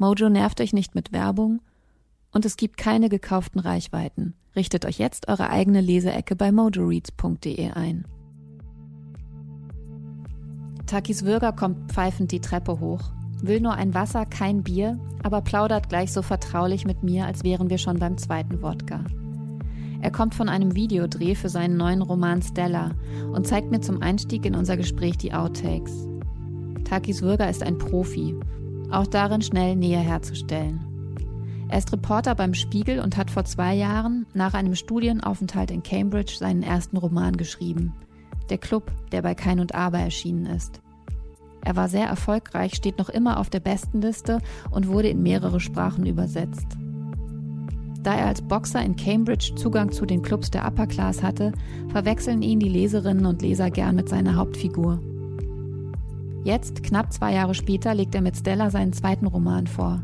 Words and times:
Mojo 0.00 0.30
nervt 0.30 0.62
euch 0.62 0.72
nicht 0.72 0.94
mit 0.94 1.12
Werbung 1.12 1.60
und 2.32 2.46
es 2.46 2.56
gibt 2.56 2.78
keine 2.78 3.10
gekauften 3.10 3.60
Reichweiten. 3.60 4.32
Richtet 4.56 4.86
euch 4.86 4.98
jetzt 4.98 5.28
eure 5.28 5.50
eigene 5.50 5.82
Leseecke 5.82 6.36
bei 6.36 6.52
mojoreads.de 6.52 7.72
ein. 7.72 8.06
Takis 10.86 11.26
Würger 11.26 11.52
kommt 11.52 11.92
pfeifend 11.92 12.32
die 12.32 12.40
Treppe 12.40 12.80
hoch, 12.80 13.12
will 13.42 13.60
nur 13.60 13.74
ein 13.74 13.92
Wasser, 13.92 14.24
kein 14.24 14.62
Bier, 14.62 14.98
aber 15.22 15.42
plaudert 15.42 15.90
gleich 15.90 16.14
so 16.14 16.22
vertraulich 16.22 16.86
mit 16.86 17.02
mir, 17.02 17.26
als 17.26 17.44
wären 17.44 17.68
wir 17.68 17.76
schon 17.76 17.98
beim 17.98 18.16
zweiten 18.16 18.62
Wodka. 18.62 19.04
Er 20.00 20.10
kommt 20.10 20.34
von 20.34 20.48
einem 20.48 20.74
Videodreh 20.74 21.34
für 21.34 21.50
seinen 21.50 21.76
neuen 21.76 22.00
Roman 22.00 22.40
Stella 22.40 22.92
und 23.34 23.46
zeigt 23.46 23.70
mir 23.70 23.82
zum 23.82 24.00
Einstieg 24.00 24.46
in 24.46 24.54
unser 24.54 24.78
Gespräch 24.78 25.18
die 25.18 25.34
Outtakes. 25.34 26.08
Takis 26.84 27.20
Würger 27.20 27.50
ist 27.50 27.62
ein 27.62 27.76
Profi 27.76 28.34
auch 28.90 29.06
darin 29.06 29.42
schnell 29.42 29.76
Nähe 29.76 29.98
herzustellen. 29.98 30.90
Er 31.68 31.78
ist 31.78 31.92
Reporter 31.92 32.34
beim 32.34 32.54
Spiegel 32.54 32.98
und 32.98 33.16
hat 33.16 33.30
vor 33.30 33.44
zwei 33.44 33.74
Jahren 33.74 34.26
nach 34.34 34.54
einem 34.54 34.74
Studienaufenthalt 34.74 35.70
in 35.70 35.84
Cambridge 35.84 36.34
seinen 36.36 36.64
ersten 36.64 36.96
Roman 36.96 37.36
geschrieben. 37.36 37.94
Der 38.48 38.58
Club, 38.58 38.90
der 39.12 39.22
bei 39.22 39.36
Kein 39.36 39.60
und 39.60 39.74
Aber 39.74 40.00
erschienen 40.00 40.46
ist. 40.46 40.80
Er 41.62 41.76
war 41.76 41.88
sehr 41.88 42.06
erfolgreich, 42.06 42.74
steht 42.74 42.98
noch 42.98 43.08
immer 43.08 43.38
auf 43.38 43.50
der 43.50 43.60
Bestenliste 43.60 44.40
und 44.70 44.88
wurde 44.88 45.08
in 45.08 45.22
mehrere 45.22 45.60
Sprachen 45.60 46.06
übersetzt. 46.06 46.66
Da 48.02 48.14
er 48.14 48.26
als 48.26 48.42
Boxer 48.42 48.82
in 48.82 48.96
Cambridge 48.96 49.54
Zugang 49.56 49.92
zu 49.92 50.06
den 50.06 50.22
Clubs 50.22 50.50
der 50.50 50.66
Upper 50.66 50.86
Class 50.86 51.22
hatte, 51.22 51.52
verwechseln 51.90 52.42
ihn 52.42 52.58
die 52.58 52.68
Leserinnen 52.68 53.26
und 53.26 53.42
Leser 53.42 53.70
gern 53.70 53.94
mit 53.94 54.08
seiner 54.08 54.36
Hauptfigur. 54.36 55.00
Jetzt, 56.42 56.82
knapp 56.82 57.12
zwei 57.12 57.34
Jahre 57.34 57.54
später, 57.54 57.94
legt 57.94 58.14
er 58.14 58.22
mit 58.22 58.36
Stella 58.36 58.70
seinen 58.70 58.92
zweiten 58.92 59.26
Roman 59.26 59.66
vor. 59.66 60.02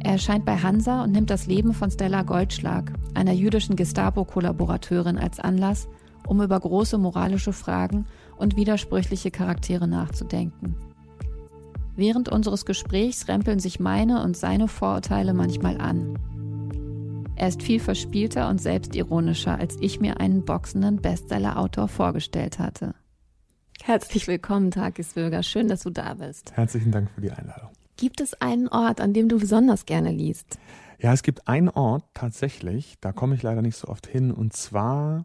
Er 0.00 0.12
erscheint 0.12 0.44
bei 0.44 0.56
Hansa 0.56 1.04
und 1.04 1.12
nimmt 1.12 1.30
das 1.30 1.46
Leben 1.46 1.74
von 1.74 1.90
Stella 1.90 2.22
Goldschlag, 2.22 2.92
einer 3.14 3.32
jüdischen 3.32 3.76
Gestapo-Kollaborateurin, 3.76 5.18
als 5.18 5.38
Anlass, 5.38 5.88
um 6.26 6.42
über 6.42 6.58
große 6.58 6.98
moralische 6.98 7.52
Fragen 7.52 8.06
und 8.36 8.56
widersprüchliche 8.56 9.30
Charaktere 9.30 9.86
nachzudenken. 9.86 10.74
Während 11.96 12.30
unseres 12.30 12.64
Gesprächs 12.64 13.28
rempeln 13.28 13.58
sich 13.58 13.78
meine 13.78 14.22
und 14.22 14.36
seine 14.36 14.68
Vorurteile 14.68 15.34
manchmal 15.34 15.80
an. 15.80 16.18
Er 17.36 17.48
ist 17.48 17.62
viel 17.62 17.80
verspielter 17.80 18.48
und 18.48 18.60
selbstironischer, 18.60 19.58
als 19.58 19.76
ich 19.80 20.00
mir 20.00 20.20
einen 20.20 20.44
boxenden 20.44 20.96
Bestseller-Autor 20.96 21.88
vorgestellt 21.88 22.58
hatte. 22.58 22.94
Herzlich 23.82 24.26
willkommen, 24.28 24.70
Tagesbürger. 24.70 25.42
Schön, 25.42 25.68
dass 25.68 25.82
du 25.82 25.90
da 25.90 26.14
bist. 26.14 26.52
Herzlichen 26.54 26.92
Dank 26.92 27.10
für 27.10 27.20
die 27.20 27.30
Einladung. 27.30 27.70
Gibt 27.96 28.20
es 28.20 28.34
einen 28.40 28.68
Ort, 28.68 29.00
an 29.00 29.12
dem 29.12 29.28
du 29.28 29.38
besonders 29.38 29.86
gerne 29.86 30.10
liest? 30.10 30.58
Ja, 30.98 31.12
es 31.12 31.22
gibt 31.22 31.48
einen 31.48 31.70
Ort 31.70 32.04
tatsächlich, 32.12 32.96
da 33.00 33.12
komme 33.12 33.34
ich 33.34 33.42
leider 33.42 33.62
nicht 33.62 33.76
so 33.76 33.88
oft 33.88 34.06
hin, 34.06 34.32
und 34.32 34.52
zwar 34.52 35.24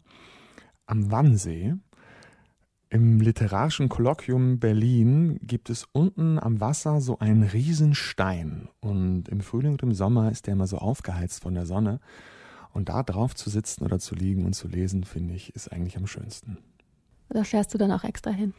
am 0.85 1.11
Wannsee. 1.11 1.75
Im 2.89 3.19
literarischen 3.19 3.89
Kolloquium 3.89 4.59
Berlin 4.59 5.37
gibt 5.41 5.69
es 5.69 5.85
unten 5.91 6.39
am 6.39 6.61
Wasser 6.61 7.01
so 7.01 7.19
einen 7.19 7.43
Riesenstein. 7.43 8.69
Und 8.79 9.27
im 9.27 9.41
Frühling 9.41 9.73
und 9.73 9.83
im 9.83 9.93
Sommer 9.93 10.31
ist 10.31 10.47
der 10.47 10.53
immer 10.53 10.67
so 10.67 10.77
aufgeheizt 10.77 11.43
von 11.43 11.55
der 11.55 11.65
Sonne. 11.65 11.99
Und 12.71 12.87
da 12.89 13.03
drauf 13.03 13.35
zu 13.35 13.49
sitzen 13.49 13.83
oder 13.83 13.99
zu 13.99 14.15
liegen 14.15 14.45
und 14.45 14.53
zu 14.53 14.67
lesen, 14.67 15.03
finde 15.03 15.33
ich, 15.33 15.55
ist 15.55 15.71
eigentlich 15.73 15.97
am 15.97 16.07
schönsten. 16.07 16.57
Oder 17.35 17.43
fährst 17.43 17.73
du 17.73 17.77
dann 17.77 17.91
auch 17.91 18.05
extra 18.05 18.31
hin? 18.31 18.53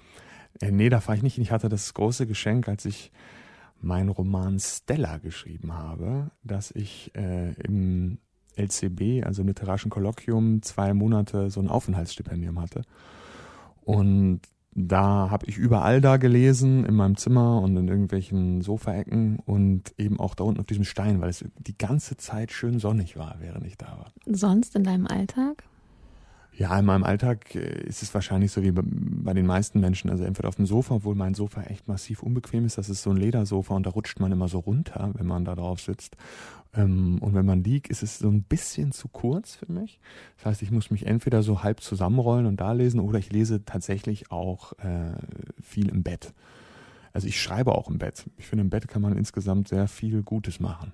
Äh, 0.61 0.71
nee, 0.71 0.91
da 0.91 1.01
fahre 1.01 1.17
ich 1.17 1.23
nicht 1.23 1.35
hin. 1.35 1.43
Ich 1.43 1.51
hatte 1.51 1.69
das 1.69 1.95
große 1.95 2.27
Geschenk, 2.27 2.69
als 2.69 2.85
ich 2.85 3.11
meinen 3.81 4.11
Roman 4.11 4.59
Stella 4.59 5.19
geschrieben 5.19 5.73
habe, 5.73 6.31
dass 6.45 6.71
ich 6.71 7.11
äh, 7.15 7.53
im 7.63 8.19
LCB, 8.57 9.25
also 9.25 9.43
im 9.43 9.49
literarischen 9.49 9.91
Kolloquium, 9.91 10.63
zwei 10.63 10.93
Monate 10.95 11.51
so 11.51 11.61
ein 11.61 11.69
Aufenthaltsstipendium 11.69 12.61
hatte. 12.61 12.83
Und 13.83 14.41
da 14.73 15.31
habe 15.31 15.47
ich 15.47 15.57
überall 15.57 16.03
da 16.03 16.19
gelesen, 16.19 16.85
in 16.85 16.95
meinem 16.97 17.17
Zimmer 17.17 17.63
und 17.63 17.77
in 17.79 17.89
irgendwelchen 17.89 18.61
Sofaecken 18.61 19.39
und 19.39 19.95
eben 19.97 20.21
auch 20.21 20.35
da 20.35 20.45
unten 20.45 20.61
auf 20.61 20.67
diesem 20.67 20.85
Stein, 20.85 21.23
weil 21.23 21.31
es 21.31 21.45
die 21.59 21.79
ganze 21.79 22.19
Zeit 22.19 22.53
schön 22.53 22.79
sonnig 22.79 23.17
war, 23.17 23.37
während 23.41 23.67
ich 23.67 23.79
da 23.79 23.87
war. 23.87 24.13
Sonst 24.27 24.77
in 24.77 24.85
deinem 24.85 25.07
Alltag? 25.07 25.65
Ja, 26.59 26.79
in 26.79 26.87
meinem 26.87 27.05
Alltag 27.05 27.55
äh, 27.55 27.83
ist 27.83 28.03
es 28.03 28.15
wahrscheinlich 28.15 28.51
so 28.51 28.63
wie 28.63 28.73
bei 28.73 29.35
den 29.35 29.45
meisten 29.45 29.79
Menschen. 29.79 30.09
Also 30.09 30.25
entweder 30.25 30.49
auf 30.49 30.57
dem 30.57 30.65
Sofa, 30.65 30.95
obwohl 30.95 31.15
mein 31.15 31.35
Sofa 31.35 31.63
echt 31.63 31.87
massiv 31.87 32.23
unbequem 32.23 32.65
ist. 32.65 32.79
Das 32.79 32.89
ist 32.89 33.03
so 33.03 33.11
ein 33.11 33.19
Ledersofa 33.19 33.75
und 33.75 33.85
da 33.85 33.91
rutscht 33.91 34.21
man 34.21 34.33
immer 34.33 34.49
so 34.49 34.61
runter, 34.61 35.11
wenn 35.15 35.27
man 35.27 35.45
da 35.45 35.55
drauf 35.55 35.81
sitzt. 35.81 36.17
Ähm, 36.75 37.19
und 37.21 37.35
wenn 37.35 37.45
man 37.45 37.63
liegt, 37.63 37.89
ist 37.89 38.03
es 38.03 38.19
so 38.19 38.29
ein 38.29 38.43
bisschen 38.43 38.93
zu 38.93 39.09
kurz 39.09 39.57
für 39.57 39.71
mich. 39.71 40.01
Das 40.37 40.47
heißt, 40.47 40.63
ich 40.63 40.71
muss 40.71 40.91
mich 40.91 41.07
entweder 41.07 41.43
so 41.43 41.63
halb 41.63 41.81
zusammenrollen 41.81 42.47
und 42.47 42.59
da 42.59 42.73
lesen 42.73 43.01
oder 43.01 43.19
ich 43.19 43.31
lese 43.31 43.65
tatsächlich 43.67 44.31
auch 44.31 44.73
äh, 44.79 45.13
viel 45.63 45.91
im 45.91 46.03
Bett. 46.03 46.33
Also 47.13 47.29
ich 47.29 47.41
schreibe 47.41 47.75
auch 47.75 47.91
im 47.91 47.99
Bett. 47.99 48.25
Ich 48.39 48.47
finde, 48.47 48.63
im 48.63 48.71
Bett 48.71 48.89
kann 48.89 49.03
man 49.03 49.17
insgesamt 49.17 49.69
sehr 49.69 49.89
viel 49.89 50.23
Gutes 50.23 50.59
machen. 50.59 50.93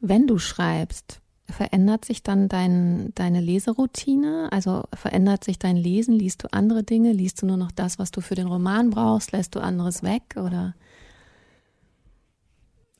Wenn 0.00 0.26
du 0.26 0.38
schreibst, 0.38 1.20
Verändert 1.50 2.04
sich 2.04 2.22
dann 2.22 2.48
dein, 2.48 3.12
deine 3.14 3.40
Leseroutine? 3.40 4.48
Also 4.52 4.84
verändert 4.92 5.44
sich 5.44 5.58
dein 5.58 5.76
Lesen? 5.76 6.14
Liest 6.14 6.44
du 6.44 6.52
andere 6.52 6.82
Dinge? 6.82 7.12
Liest 7.12 7.42
du 7.42 7.46
nur 7.46 7.56
noch 7.56 7.72
das, 7.72 7.98
was 7.98 8.10
du 8.10 8.20
für 8.20 8.34
den 8.34 8.46
Roman 8.46 8.90
brauchst? 8.90 9.32
Lässt 9.32 9.54
du 9.54 9.60
anderes 9.60 10.02
weg? 10.02 10.36
Oder? 10.36 10.74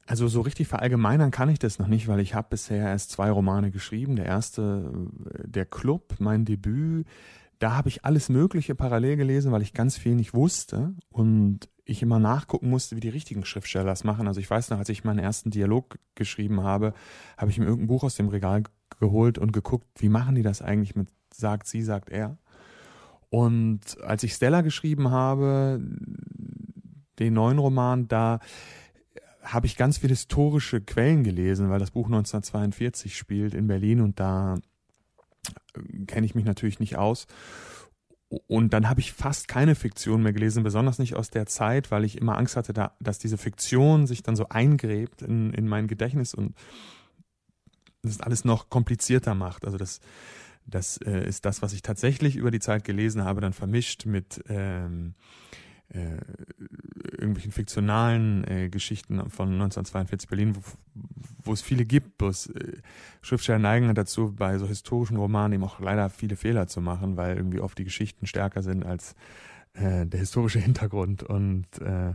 Also 0.06 0.26
so 0.26 0.40
richtig 0.40 0.66
verallgemeinern 0.66 1.30
kann 1.30 1.48
ich 1.48 1.60
das 1.60 1.78
noch 1.78 1.86
nicht, 1.86 2.08
weil 2.08 2.18
ich 2.18 2.34
habe 2.34 2.48
bisher 2.50 2.88
erst 2.88 3.12
zwei 3.12 3.30
Romane 3.30 3.70
geschrieben. 3.70 4.16
Der 4.16 4.26
erste, 4.26 4.90
der 5.44 5.66
Club, 5.66 6.16
mein 6.18 6.44
Debüt, 6.44 7.06
da 7.60 7.76
habe 7.76 7.88
ich 7.88 8.04
alles 8.04 8.28
Mögliche 8.28 8.74
parallel 8.74 9.16
gelesen, 9.16 9.52
weil 9.52 9.62
ich 9.62 9.74
ganz 9.74 9.96
viel 9.96 10.14
nicht 10.14 10.34
wusste 10.34 10.94
und 11.10 11.68
ich 11.84 12.02
immer 12.02 12.18
nachgucken 12.18 12.70
musste, 12.70 12.96
wie 12.96 13.00
die 13.00 13.08
richtigen 13.08 13.44
Schriftsteller 13.44 13.84
das 13.84 14.02
machen. 14.02 14.26
Also 14.26 14.40
ich 14.40 14.48
weiß 14.48 14.70
noch, 14.70 14.78
als 14.78 14.88
ich 14.88 15.04
meinen 15.04 15.18
ersten 15.18 15.50
Dialog 15.50 15.98
geschrieben 16.14 16.62
habe, 16.62 16.94
habe 17.36 17.50
ich 17.50 17.58
mir 17.58 17.66
irgendein 17.66 17.88
Buch 17.88 18.02
aus 18.02 18.16
dem 18.16 18.28
Regal 18.28 18.62
geholt 18.98 19.38
und 19.38 19.52
geguckt, 19.52 19.86
wie 19.98 20.08
machen 20.08 20.34
die 20.34 20.42
das 20.42 20.62
eigentlich 20.62 20.96
mit 20.96 21.08
sagt 21.32 21.66
sie, 21.66 21.82
sagt 21.82 22.10
er. 22.10 22.38
Und 23.28 24.00
als 24.02 24.22
ich 24.22 24.34
Stella 24.34 24.62
geschrieben 24.62 25.10
habe, 25.10 25.80
den 27.18 27.34
neuen 27.34 27.58
Roman, 27.58 28.08
da 28.08 28.40
habe 29.42 29.66
ich 29.66 29.76
ganz 29.76 29.98
viele 29.98 30.12
historische 30.12 30.80
Quellen 30.80 31.24
gelesen, 31.24 31.70
weil 31.70 31.78
das 31.78 31.92
Buch 31.92 32.06
1942 32.06 33.16
spielt 33.16 33.54
in 33.54 33.66
Berlin 33.66 34.00
und 34.00 34.18
da 34.18 34.56
kenne 36.06 36.26
ich 36.26 36.34
mich 36.34 36.44
natürlich 36.44 36.80
nicht 36.80 36.96
aus. 36.96 37.26
Und 38.46 38.72
dann 38.72 38.88
habe 38.88 39.00
ich 39.00 39.12
fast 39.12 39.48
keine 39.48 39.74
Fiktion 39.74 40.22
mehr 40.22 40.32
gelesen, 40.32 40.62
besonders 40.62 41.00
nicht 41.00 41.16
aus 41.16 41.30
der 41.30 41.46
Zeit, 41.46 41.90
weil 41.90 42.04
ich 42.04 42.16
immer 42.16 42.38
Angst 42.38 42.56
hatte, 42.56 42.72
da, 42.72 42.94
dass 43.00 43.18
diese 43.18 43.38
Fiktion 43.38 44.06
sich 44.06 44.22
dann 44.22 44.36
so 44.36 44.48
eingräbt 44.48 45.22
in, 45.22 45.52
in 45.52 45.66
mein 45.66 45.88
Gedächtnis 45.88 46.32
und 46.32 46.54
das 48.02 48.20
alles 48.20 48.44
noch 48.44 48.70
komplizierter 48.70 49.34
macht. 49.34 49.64
Also 49.64 49.78
das, 49.78 50.00
das 50.64 50.96
äh, 50.98 51.26
ist 51.26 51.44
das, 51.44 51.60
was 51.60 51.72
ich 51.72 51.82
tatsächlich 51.82 52.36
über 52.36 52.52
die 52.52 52.60
Zeit 52.60 52.84
gelesen 52.84 53.24
habe, 53.24 53.40
dann 53.40 53.52
vermischt 53.52 54.06
mit 54.06 54.44
ähm, 54.48 55.14
äh, 55.88 56.18
irgendwelchen 57.20 57.52
fiktionalen 57.52 58.44
äh, 58.48 58.68
Geschichten 58.68 59.18
von 59.30 59.52
1942 59.52 60.28
Berlin, 60.28 60.56
wo, 60.56 60.60
wo 61.44 61.52
es 61.52 61.62
viele 61.62 61.84
gibt. 61.84 62.18
Bloß 62.18 62.48
äh, 62.48 62.78
Schriftsteller 63.22 63.58
neigen 63.58 63.94
dazu, 63.94 64.34
bei 64.34 64.58
so 64.58 64.66
historischen 64.66 65.16
Romanen 65.16 65.54
eben 65.54 65.64
auch 65.64 65.80
leider 65.80 66.10
viele 66.10 66.36
Fehler 66.36 66.66
zu 66.66 66.80
machen, 66.80 67.16
weil 67.16 67.36
irgendwie 67.36 67.60
oft 67.60 67.78
die 67.78 67.84
Geschichten 67.84 68.26
stärker 68.26 68.62
sind 68.62 68.84
als 68.84 69.14
äh, 69.74 70.06
der 70.06 70.20
historische 70.20 70.58
Hintergrund. 70.60 71.22
Und 71.22 71.66
äh, 71.80 72.14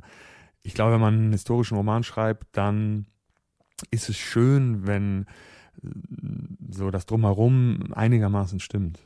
ich 0.63 0.73
glaube, 0.73 0.93
wenn 0.93 1.01
man 1.01 1.13
einen 1.13 1.31
historischen 1.31 1.77
Roman 1.77 2.03
schreibt, 2.03 2.47
dann 2.57 3.05
ist 3.91 4.09
es 4.09 4.17
schön, 4.17 4.87
wenn 4.87 5.25
äh, 5.83 5.89
so 6.69 6.91
das 6.91 7.05
Drumherum 7.05 7.93
einigermaßen 7.93 8.59
stimmt. 8.59 8.99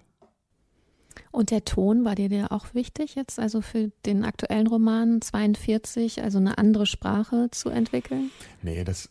Und 1.31 1.51
der 1.51 1.63
Ton 1.65 2.05
war 2.05 2.15
dir 2.15 2.29
der 2.29 2.51
auch 2.51 2.73
wichtig 2.73 3.15
jetzt, 3.15 3.39
also 3.39 3.61
für 3.61 3.91
den 4.05 4.25
aktuellen 4.25 4.67
Roman 4.67 5.21
42, 5.21 6.23
also 6.23 6.39
eine 6.39 6.57
andere 6.57 6.85
Sprache 6.85 7.49
zu 7.51 7.69
entwickeln? 7.69 8.31
Nee, 8.61 8.83
das 8.83 9.09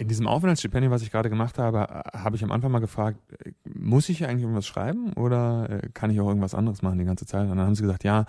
in 0.00 0.08
diesem 0.08 0.26
Aufenthaltsstipendium, 0.26 0.90
was 0.90 1.02
ich 1.02 1.10
gerade 1.10 1.28
gemacht 1.28 1.58
habe, 1.58 1.80
habe 2.14 2.34
ich 2.34 2.42
am 2.42 2.52
Anfang 2.52 2.72
mal 2.72 2.78
gefragt, 2.78 3.18
muss 3.64 4.08
ich 4.08 4.26
eigentlich 4.26 4.42
irgendwas 4.42 4.66
schreiben 4.66 5.12
oder 5.12 5.68
äh, 5.68 5.88
kann 5.92 6.10
ich 6.10 6.18
auch 6.20 6.28
irgendwas 6.28 6.54
anderes 6.54 6.80
machen 6.80 6.98
die 6.98 7.04
ganze 7.04 7.26
Zeit? 7.26 7.42
Und 7.42 7.58
dann 7.58 7.66
haben 7.66 7.74
sie 7.74 7.82
gesagt, 7.82 8.02
ja, 8.02 8.24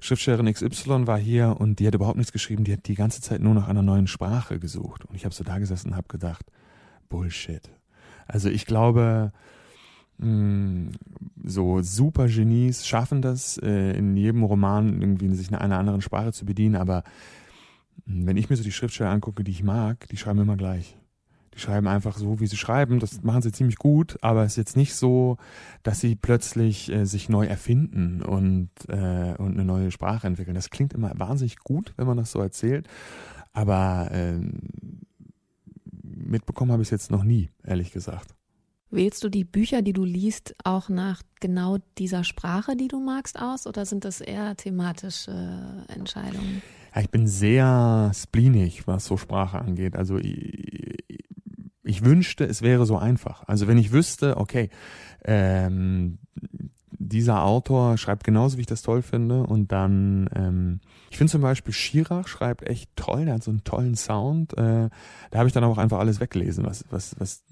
Schriftstellerin 0.00 0.52
XY 0.52 1.06
war 1.06 1.18
hier 1.18 1.56
und 1.58 1.80
die 1.80 1.86
hat 1.86 1.94
überhaupt 1.94 2.18
nichts 2.18 2.32
geschrieben, 2.32 2.64
die 2.64 2.72
hat 2.74 2.86
die 2.86 2.96
ganze 2.96 3.22
Zeit 3.22 3.40
nur 3.40 3.54
nach 3.54 3.66
einer 3.66 3.80
neuen 3.80 4.08
Sprache 4.08 4.58
gesucht. 4.58 5.06
Und 5.06 5.14
ich 5.14 5.24
habe 5.24 5.34
so 5.34 5.42
da 5.42 5.58
gesessen 5.58 5.92
und 5.92 5.96
habe 5.96 6.08
gedacht, 6.08 6.44
Bullshit. 7.08 7.70
Also 8.26 8.50
ich 8.50 8.66
glaube, 8.66 9.32
so 10.18 11.82
super 11.82 12.26
Genies 12.28 12.86
schaffen 12.86 13.22
das, 13.22 13.58
äh, 13.58 13.96
in 13.96 14.16
jedem 14.16 14.42
Roman 14.42 15.00
irgendwie 15.00 15.34
sich 15.34 15.48
in 15.48 15.54
einer 15.54 15.78
anderen 15.78 16.00
Sprache 16.00 16.32
zu 16.32 16.46
bedienen, 16.46 16.76
aber 16.76 17.04
wenn 18.06 18.36
ich 18.36 18.48
mir 18.48 18.56
so 18.56 18.62
die 18.62 18.72
Schriftsteller 18.72 19.10
angucke, 19.10 19.44
die 19.44 19.50
ich 19.50 19.62
mag, 19.62 20.06
die 20.08 20.16
schreiben 20.16 20.40
immer 20.40 20.56
gleich. 20.56 20.96
Die 21.54 21.58
schreiben 21.58 21.88
einfach 21.88 22.18
so, 22.18 22.38
wie 22.38 22.46
sie 22.46 22.58
schreiben. 22.58 23.00
Das 23.00 23.22
machen 23.22 23.40
sie 23.40 23.50
ziemlich 23.50 23.76
gut, 23.76 24.18
aber 24.20 24.44
es 24.44 24.52
ist 24.52 24.56
jetzt 24.58 24.76
nicht 24.76 24.94
so, 24.94 25.38
dass 25.82 26.00
sie 26.00 26.14
plötzlich 26.14 26.92
äh, 26.92 27.06
sich 27.06 27.30
neu 27.30 27.46
erfinden 27.46 28.20
und, 28.20 28.68
äh, 28.88 29.34
und 29.38 29.54
eine 29.54 29.64
neue 29.64 29.90
Sprache 29.90 30.26
entwickeln. 30.26 30.54
Das 30.54 30.68
klingt 30.68 30.92
immer 30.92 31.12
wahnsinnig 31.16 31.58
gut, 31.58 31.94
wenn 31.96 32.06
man 32.06 32.18
das 32.18 32.30
so 32.30 32.40
erzählt, 32.40 32.86
aber 33.54 34.10
äh, 34.12 34.38
mitbekommen 36.02 36.72
habe 36.72 36.82
ich 36.82 36.88
es 36.88 36.92
jetzt 36.92 37.10
noch 37.10 37.24
nie, 37.24 37.48
ehrlich 37.64 37.90
gesagt. 37.90 38.35
Wählst 38.96 39.22
du 39.22 39.28
die 39.28 39.44
Bücher, 39.44 39.82
die 39.82 39.92
du 39.92 40.04
liest, 40.04 40.54
auch 40.64 40.88
nach 40.88 41.20
genau 41.38 41.76
dieser 41.98 42.24
Sprache, 42.24 42.76
die 42.76 42.88
du 42.88 42.98
magst, 42.98 43.38
aus 43.38 43.66
oder 43.66 43.84
sind 43.84 44.06
das 44.06 44.22
eher 44.22 44.56
thematische 44.56 45.84
Entscheidungen? 45.88 46.62
Ja, 46.94 47.02
ich 47.02 47.10
bin 47.10 47.26
sehr 47.26 48.10
spleenig, 48.14 48.86
was 48.86 49.04
so 49.04 49.18
Sprache 49.18 49.58
angeht. 49.58 49.96
Also 49.96 50.16
ich, 50.16 51.04
ich 51.84 52.04
wünschte, 52.06 52.44
es 52.44 52.62
wäre 52.62 52.86
so 52.86 52.96
einfach. 52.96 53.44
Also 53.46 53.66
wenn 53.66 53.76
ich 53.76 53.92
wüsste, 53.92 54.38
okay, 54.38 54.70
ähm, 55.22 56.18
dieser 56.98 57.44
Autor 57.44 57.98
schreibt 57.98 58.24
genauso, 58.24 58.56
wie 58.56 58.62
ich 58.62 58.66
das 58.66 58.82
toll 58.82 59.02
finde. 59.02 59.42
Und 59.42 59.72
dann, 59.72 60.28
ähm, 60.34 60.80
ich 61.10 61.18
finde 61.18 61.30
zum 61.30 61.42
Beispiel 61.42 61.72
Schirach 61.72 62.28
schreibt 62.28 62.66
echt 62.66 62.90
toll, 62.96 63.26
der 63.26 63.34
hat 63.34 63.42
so 63.42 63.50
einen 63.50 63.64
tollen 63.64 63.94
Sound. 63.94 64.56
Äh, 64.56 64.88
da 65.30 65.38
habe 65.38 65.48
ich 65.48 65.52
dann 65.52 65.64
auch 65.64 65.78
einfach 65.78 65.98
alles 65.98 66.20
weggelesen, 66.20 66.64
was, 66.64 66.84
was, 66.90 67.14
was 67.18 67.44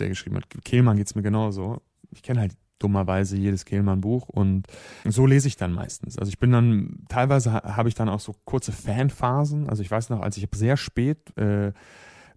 der 0.00 0.08
geschrieben 0.08 0.36
hat. 0.36 0.44
Kehlmann 0.64 0.96
geht's 0.96 1.14
mir 1.14 1.22
genauso. 1.22 1.82
Ich 2.10 2.22
kenne 2.22 2.40
halt 2.40 2.56
dummerweise 2.78 3.36
jedes 3.36 3.64
Kehlmann-Buch 3.64 4.28
und 4.28 4.66
so 5.04 5.26
lese 5.26 5.48
ich 5.48 5.56
dann 5.56 5.72
meistens. 5.72 6.18
Also 6.18 6.30
ich 6.30 6.38
bin 6.38 6.50
dann, 6.50 7.04
teilweise 7.08 7.52
habe 7.52 7.88
ich 7.88 7.94
dann 7.94 8.08
auch 8.08 8.20
so 8.20 8.34
kurze 8.44 8.72
Fanphasen. 8.72 9.68
Also 9.68 9.82
ich 9.82 9.90
weiß 9.90 10.10
noch, 10.10 10.20
als 10.20 10.36
ich 10.36 10.48
sehr 10.54 10.76
spät 10.76 11.36
äh, 11.36 11.72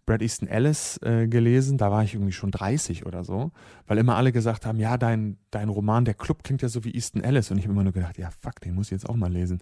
Brad 0.06 0.22
Easton 0.22 0.48
Ellis 0.48 1.00
äh, 1.04 1.28
gelesen, 1.28 1.78
da 1.78 1.92
war 1.92 2.04
ich 2.04 2.14
irgendwie 2.14 2.32
schon 2.32 2.52
30 2.52 3.06
oder 3.06 3.24
so, 3.24 3.52
weil 3.88 3.98
immer 3.98 4.16
alle 4.16 4.32
gesagt 4.32 4.66
haben, 4.66 4.80
ja, 4.80 4.98
dein, 4.98 5.38
dein 5.52 5.70
Roman, 5.70 6.06
der 6.06 6.14
Club 6.14 6.44
klingt 6.44 6.62
ja 6.62 6.70
so 6.70 6.84
wie 6.84 6.94
Easton 6.94 7.24
Ellis 7.24 7.52
und 7.52 7.58
ich 7.58 7.64
habe 7.64 7.74
immer 7.74 7.84
nur 7.84 7.94
gedacht, 7.94 8.18
ja, 8.18 8.30
fuck, 8.42 8.60
den 8.62 8.76
muss 8.76 8.88
ich 8.88 8.92
jetzt 8.92 9.10
auch 9.10 9.16
mal 9.16 9.32
lesen. 9.32 9.62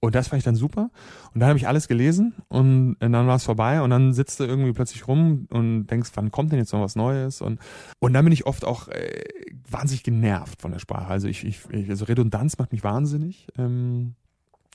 Und 0.00 0.14
das 0.14 0.28
fand 0.28 0.38
ich 0.38 0.44
dann 0.44 0.54
super. 0.54 0.90
Und 1.34 1.40
dann 1.40 1.48
habe 1.48 1.58
ich 1.58 1.66
alles 1.66 1.88
gelesen 1.88 2.34
und, 2.48 2.94
und 3.00 3.12
dann 3.12 3.26
war 3.26 3.36
es 3.36 3.44
vorbei 3.44 3.82
und 3.82 3.90
dann 3.90 4.12
sitzt 4.12 4.38
du 4.38 4.44
irgendwie 4.44 4.72
plötzlich 4.72 5.08
rum 5.08 5.48
und 5.50 5.86
denkst, 5.86 6.10
wann 6.14 6.30
kommt 6.30 6.52
denn 6.52 6.58
jetzt 6.58 6.72
noch 6.72 6.80
was 6.80 6.94
Neues? 6.94 7.40
Und, 7.40 7.58
und 7.98 8.12
dann 8.12 8.24
bin 8.24 8.32
ich 8.32 8.46
oft 8.46 8.64
auch 8.64 8.88
äh, 8.88 9.24
wahnsinnig 9.68 10.04
genervt 10.04 10.62
von 10.62 10.70
der 10.70 10.78
Sprache. 10.78 11.08
Also 11.08 11.26
ich, 11.26 11.44
ich, 11.44 11.60
also 11.88 12.04
Redundanz 12.04 12.58
macht 12.58 12.70
mich 12.70 12.84
wahnsinnig. 12.84 13.48
Ähm, 13.58 14.14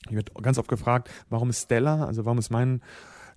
ich 0.10 0.16
werde 0.16 0.34
ganz 0.42 0.58
oft 0.58 0.68
gefragt, 0.68 1.10
warum 1.30 1.50
ist 1.50 1.64
Stella, 1.64 2.06
also 2.06 2.26
warum 2.26 2.40
ist 2.40 2.50
mein 2.50 2.82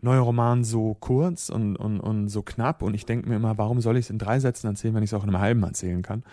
neuer 0.01 0.21
Roman 0.21 0.65
so 0.65 0.95
kurz 0.95 1.49
und, 1.49 1.77
und, 1.77 2.01
und 2.01 2.29
so 2.29 2.43
knapp 2.43 2.83
und 2.83 2.95
ich 2.95 3.07
denke 3.07 3.29
mir 3.29 3.37
immer, 3.37 3.59
warum 3.59 3.81
soll 3.81 3.97
ich 3.97 4.07
es 4.07 4.11
in 4.11 4.19
drei 4.19 4.41
Sätzen 4.41 4.67
erzählen, 4.67 4.95
wenn 4.95 5.03
ich 5.03 5.11
es 5.11 5.15
auch 5.15 5.25
in 5.25 5.31
einem 5.31 5.41
halben 5.41 5.63
erzählen 5.63 6.03
kann? 6.03 6.25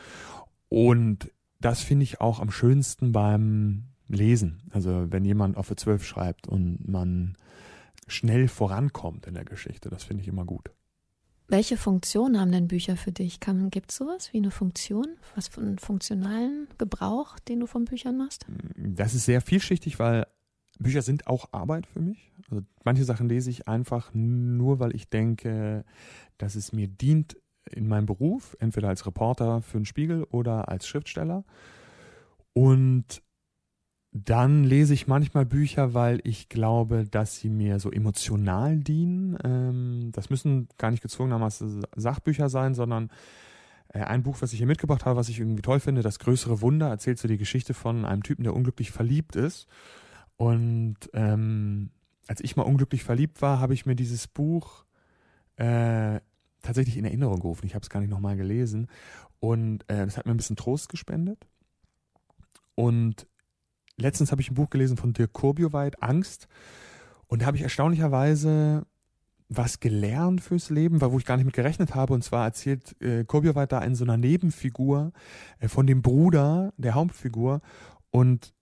Und 0.70 1.32
das 1.60 1.82
finde 1.82 2.04
ich 2.04 2.20
auch 2.20 2.40
am 2.40 2.52
schönsten 2.52 3.12
beim 3.12 3.86
Lesen. 4.08 4.64
Also 4.72 5.12
wenn 5.12 5.26
jemand 5.26 5.58
auf 5.58 5.68
für 5.68 5.76
zwölf 5.76 6.06
schreibt 6.06 6.48
und 6.48 6.88
man 6.88 7.38
schnell 8.08 8.48
vorankommt 8.48 9.28
in 9.28 9.34
der 9.34 9.46
Geschichte, 9.46 9.90
das 9.90 10.04
finde 10.04 10.24
ich 10.24 10.28
immer 10.28 10.46
gut. 10.46 10.72
Welche 11.48 11.78
Funktion 11.78 12.40
haben 12.40 12.52
denn 12.52 12.68
Bücher 12.68 12.96
für 12.96 13.12
dich? 13.12 13.40
Gibt 13.40 13.92
es 13.92 13.98
sowas 13.98 14.32
wie 14.32 14.38
eine 14.38 14.50
Funktion? 14.50 15.06
Was 15.36 15.50
für 15.50 15.62
einen 15.62 15.78
funktionalen 15.78 16.68
Gebrauch, 16.78 17.38
den 17.40 17.60
du 17.60 17.68
von 17.68 17.86
Büchern 17.86 18.18
machst? 18.18 18.46
Das 18.76 19.14
ist 19.14 19.26
sehr 19.26 19.42
vielschichtig, 19.42 20.00
weil 20.00 20.26
Bücher 20.80 21.02
sind 21.02 21.28
auch 21.28 21.50
Arbeit 21.52 21.86
für 21.88 22.00
mich. 22.00 22.32
Also 22.50 22.64
manche 22.84 23.04
Sachen 23.04 23.30
lese 23.30 23.50
ich 23.50 23.68
einfach 23.68 24.12
nur, 24.14 24.80
weil 24.80 24.96
ich 24.96 25.10
denke, 25.10 25.86
dass 26.38 26.56
es 26.56 26.74
mir 26.74 26.88
dient 26.88 27.38
in 27.70 27.88
meinem 27.88 28.06
Beruf, 28.06 28.58
entweder 28.60 28.90
als 28.90 29.06
Reporter 29.06 29.62
für 29.62 29.78
den 29.78 29.86
Spiegel 29.86 30.24
oder 30.26 30.70
als 30.70 30.88
Schriftsteller. 30.88 31.46
Und 32.54 33.22
dann 34.12 34.64
lese 34.64 34.94
ich 34.94 35.08
manchmal 35.08 35.46
Bücher, 35.46 35.96
weil 35.96 36.20
ich 36.24 36.48
glaube, 36.48 37.06
dass 37.10 37.38
sie 37.38 37.50
mir 37.50 37.80
so 37.80 37.92
emotional 37.92 38.78
dienen. 38.78 39.38
Ähm, 39.44 40.12
das 40.12 40.30
müssen 40.30 40.68
gar 40.78 40.92
nicht 40.92 41.02
gezwungenermaßen 41.02 41.84
Sachbücher 41.96 42.50
sein, 42.50 42.76
sondern 42.76 43.10
äh, 43.88 44.02
ein 44.02 44.22
Buch, 44.22 44.38
was 44.42 44.54
ich 44.54 44.60
hier 44.60 44.68
mitgebracht 44.68 45.06
habe, 45.06 45.18
was 45.18 45.30
ich 45.30 45.40
irgendwie 45.40 45.64
toll 45.64 45.80
finde, 45.80 46.04
Das 46.04 46.20
größere 46.20 46.62
Wunder, 46.62 46.90
erzählt 46.90 47.18
so 47.18 47.28
die 47.28 47.40
Geschichte 47.40 47.74
von 47.74 48.06
einem 48.06 48.22
Typen, 48.22 48.44
der 48.44 48.56
unglücklich 48.56 48.92
verliebt 48.92 49.36
ist. 49.36 49.68
Und 50.38 50.98
ähm, 51.14 51.92
als 52.28 52.42
ich 52.42 52.56
mal 52.56 52.64
unglücklich 52.64 53.04
verliebt 53.04 53.42
war, 53.42 53.60
habe 53.60 53.74
ich 53.74 53.86
mir 53.86 53.96
dieses 53.96 54.28
Buch 54.28 54.86
äh, 55.58 56.20
tatsächlich 56.62 56.98
in 56.98 57.06
Erinnerung 57.06 57.40
gerufen. 57.40 57.66
Ich 57.66 57.76
habe 57.76 57.84
es 57.84 57.90
gar 57.90 58.00
nicht 58.00 58.10
nochmal 58.10 58.36
gelesen. 58.36 58.88
Und 59.40 59.84
äh, 59.90 60.06
das 60.06 60.18
hat 60.18 60.26
mir 60.26 60.34
ein 60.34 60.38
bisschen 60.38 60.56
Trost 60.56 60.90
gespendet. 60.90 61.46
Und 62.76 63.28
letztens 63.98 64.32
habe 64.32 64.42
ich 64.42 64.50
ein 64.50 64.56
Buch 64.56 64.70
gelesen 64.70 64.98
von 64.98 65.14
Dirk 65.14 65.34
Kurbioweit, 65.34 66.02
Angst. 66.02 66.48
Und 67.28 67.42
da 67.42 67.46
habe 67.46 67.58
ich 67.58 67.64
erstaunlicherweise 67.64 68.86
was 69.50 69.80
gelernt 69.80 70.42
fürs 70.42 70.70
Leben, 70.70 71.02
wo 71.02 71.18
ich 71.18 71.26
gar 71.26 71.38
nicht 71.38 71.46
mit 71.46 71.56
gerechnet 71.56 71.94
habe. 71.94 72.14
Und 72.14 72.24
zwar 72.24 72.46
erzählt 72.46 73.00
äh, 73.02 73.24
Kurbioweit 73.26 73.72
da 73.72 73.80
in 73.80 73.96
so 73.96 74.04
einer 74.06 74.18
Nebenfigur 74.18 75.12
äh, 75.60 75.68
von 75.68 75.86
dem 75.86 76.02
Bruder 76.02 76.74
der 76.78 76.96
Hauptfigur. 76.96 77.62
Und 78.10 78.54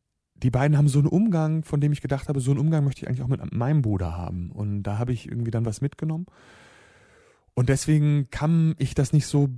die 0.44 0.50
beiden 0.50 0.78
haben 0.78 0.88
so 0.88 1.00
einen 1.00 1.08
Umgang, 1.08 1.64
von 1.64 1.82
dem 1.82 1.92
ich 1.92 2.02
gedacht 2.02 2.28
habe, 2.28 2.40
so 2.40 2.52
einen 2.52 2.60
Umgang 2.60 2.84
möchte 2.84 3.02
ich 3.02 3.08
eigentlich 3.08 3.22
auch 3.22 3.28
mit 3.28 3.54
meinem 3.54 3.82
Bruder 3.82 4.18
haben. 4.18 4.52
Und 4.52 4.84
da 4.84 4.98
habe 4.98 5.14
ich 5.14 5.28
irgendwie 5.28 5.52
dann 5.52 5.66
was 5.66 5.82
mitgenommen. 5.82 6.26
Und 7.54 7.70
deswegen 7.70 8.30
kann 8.32 8.76
ich 8.78 8.96
das 8.96 9.14
nicht 9.14 9.28
so, 9.28 9.50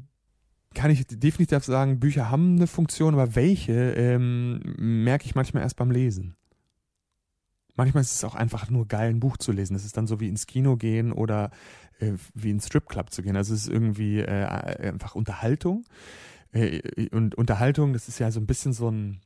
kann 0.73 0.91
ich 0.91 1.05
definitiv 1.07 1.63
sagen, 1.63 1.99
Bücher 1.99 2.29
haben 2.29 2.55
eine 2.55 2.67
Funktion, 2.67 3.13
aber 3.13 3.35
welche 3.35 3.91
ähm, 3.91 4.59
merke 4.77 5.25
ich 5.25 5.35
manchmal 5.35 5.63
erst 5.63 5.77
beim 5.77 5.91
Lesen. 5.91 6.35
Manchmal 7.75 8.01
ist 8.01 8.13
es 8.13 8.23
auch 8.23 8.35
einfach 8.35 8.69
nur 8.69 8.87
geil, 8.87 9.09
ein 9.09 9.19
Buch 9.19 9.37
zu 9.37 9.51
lesen. 9.51 9.75
Es 9.75 9.85
ist 9.85 9.97
dann 9.97 10.05
so 10.05 10.19
wie 10.19 10.27
ins 10.27 10.45
Kino 10.45 10.75
gehen 10.75 11.11
oder 11.11 11.49
äh, 11.99 12.13
wie 12.33 12.51
ins 12.51 12.67
Stripclub 12.67 13.11
zu 13.11 13.23
gehen. 13.23 13.35
Also 13.35 13.53
es 13.53 13.61
ist 13.61 13.69
irgendwie 13.69 14.19
äh, 14.19 14.45
einfach 14.89 15.15
Unterhaltung. 15.15 15.85
Äh, 16.51 17.09
und 17.11 17.35
Unterhaltung, 17.35 17.93
das 17.93 18.07
ist 18.07 18.19
ja 18.19 18.29
so 18.29 18.39
ein 18.39 18.45
bisschen 18.45 18.73
so 18.73 18.91
ein, 18.91 19.21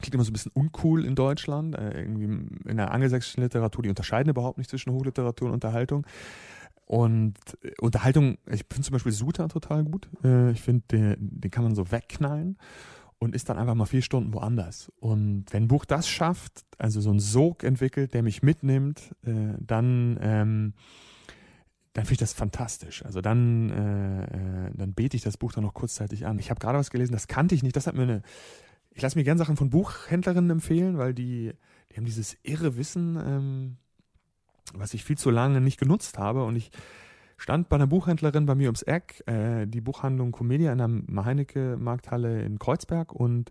klingt 0.00 0.14
immer 0.14 0.24
so 0.24 0.30
ein 0.30 0.34
bisschen 0.34 0.52
uncool 0.54 1.04
in 1.04 1.14
Deutschland. 1.14 1.76
Äh, 1.76 2.00
irgendwie 2.00 2.24
in 2.68 2.76
der 2.76 2.92
angelsächsischen 2.92 3.42
Literatur, 3.42 3.82
die 3.82 3.88
unterscheiden 3.88 4.30
überhaupt 4.30 4.58
nicht 4.58 4.70
zwischen 4.70 4.92
Hochliteratur 4.92 5.48
und 5.48 5.54
Unterhaltung. 5.54 6.06
Und 6.86 7.34
äh, 7.62 7.72
Unterhaltung, 7.80 8.38
ich 8.46 8.64
finde 8.68 8.82
zum 8.82 8.92
Beispiel 8.92 9.12
Suter 9.12 9.48
total 9.48 9.84
gut. 9.84 10.08
Äh, 10.24 10.52
ich 10.52 10.60
finde, 10.60 10.84
den, 10.90 11.16
den 11.20 11.50
kann 11.50 11.64
man 11.64 11.74
so 11.74 11.90
wegknallen 11.90 12.58
und 13.20 13.34
ist 13.34 13.48
dann 13.48 13.58
einfach 13.58 13.74
mal 13.74 13.86
vier 13.86 14.02
Stunden 14.02 14.32
woanders. 14.32 14.90
Und 14.98 15.44
wenn 15.50 15.64
ein 15.64 15.68
Buch 15.68 15.84
das 15.84 16.08
schafft, 16.08 16.64
also 16.78 17.00
so 17.00 17.10
einen 17.10 17.20
Sog 17.20 17.62
entwickelt, 17.62 18.14
der 18.14 18.22
mich 18.22 18.42
mitnimmt, 18.42 19.14
äh, 19.22 19.54
dann, 19.60 20.18
ähm, 20.22 20.74
dann 21.92 22.04
finde 22.06 22.14
ich 22.14 22.18
das 22.18 22.32
fantastisch. 22.32 23.04
Also 23.04 23.20
dann, 23.20 23.70
äh, 23.70 24.24
äh, 24.68 24.70
dann 24.74 24.94
bete 24.94 25.16
ich 25.16 25.22
das 25.22 25.36
Buch 25.36 25.52
dann 25.52 25.64
noch 25.64 25.74
kurzzeitig 25.74 26.26
an. 26.26 26.38
Ich 26.38 26.50
habe 26.50 26.60
gerade 26.60 26.78
was 26.78 26.90
gelesen, 26.90 27.12
das 27.12 27.28
kannte 27.28 27.54
ich 27.54 27.62
nicht. 27.62 27.76
Das 27.76 27.86
hat 27.86 27.94
mir 27.94 28.04
eine 28.04 28.22
ich 29.00 29.02
lasse 29.02 29.16
mir 29.16 29.24
gerne 29.24 29.38
Sachen 29.38 29.56
von 29.56 29.70
Buchhändlerinnen 29.70 30.50
empfehlen, 30.50 30.98
weil 30.98 31.14
die, 31.14 31.54
die 31.90 31.96
haben 31.96 32.04
dieses 32.04 32.36
irre 32.42 32.76
Wissen, 32.76 33.16
ähm, 33.16 33.76
was 34.74 34.92
ich 34.92 35.04
viel 35.04 35.16
zu 35.16 35.30
lange 35.30 35.62
nicht 35.62 35.80
genutzt 35.80 36.18
habe. 36.18 36.44
Und 36.44 36.54
ich 36.54 36.70
stand 37.38 37.70
bei 37.70 37.76
einer 37.76 37.86
Buchhändlerin 37.86 38.44
bei 38.44 38.54
mir 38.54 38.66
ums 38.66 38.82
Eck, 38.82 39.26
äh, 39.26 39.64
die 39.66 39.80
Buchhandlung 39.80 40.32
Comedia 40.32 40.70
in 40.70 41.06
der 41.08 41.24
Heinecke-Markthalle 41.24 42.42
in 42.42 42.58
Kreuzberg 42.58 43.14
und 43.14 43.50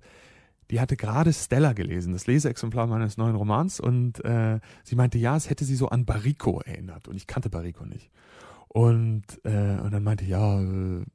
die 0.69 0.79
hatte 0.79 0.95
gerade 0.95 1.33
Stella 1.33 1.73
gelesen, 1.73 2.13
das 2.13 2.27
Leseexemplar 2.27 2.85
meines 2.85 3.17
neuen 3.17 3.35
Romans 3.35 3.79
und 3.79 4.23
äh, 4.23 4.59
sie 4.83 4.95
meinte, 4.95 5.17
ja, 5.17 5.35
es 5.35 5.49
hätte 5.49 5.65
sie 5.65 5.75
so 5.75 5.89
an 5.89 6.05
Barrico 6.05 6.61
erinnert 6.61 7.07
und 7.07 7.15
ich 7.15 7.25
kannte 7.25 7.49
Barrico 7.49 7.87
nicht. 7.87 8.11
Und, 8.67 9.23
äh, 9.45 9.79
und 9.79 9.91
dann 9.91 10.03
meinte 10.03 10.25
ja, 10.25 10.61
äh, 10.61 11.05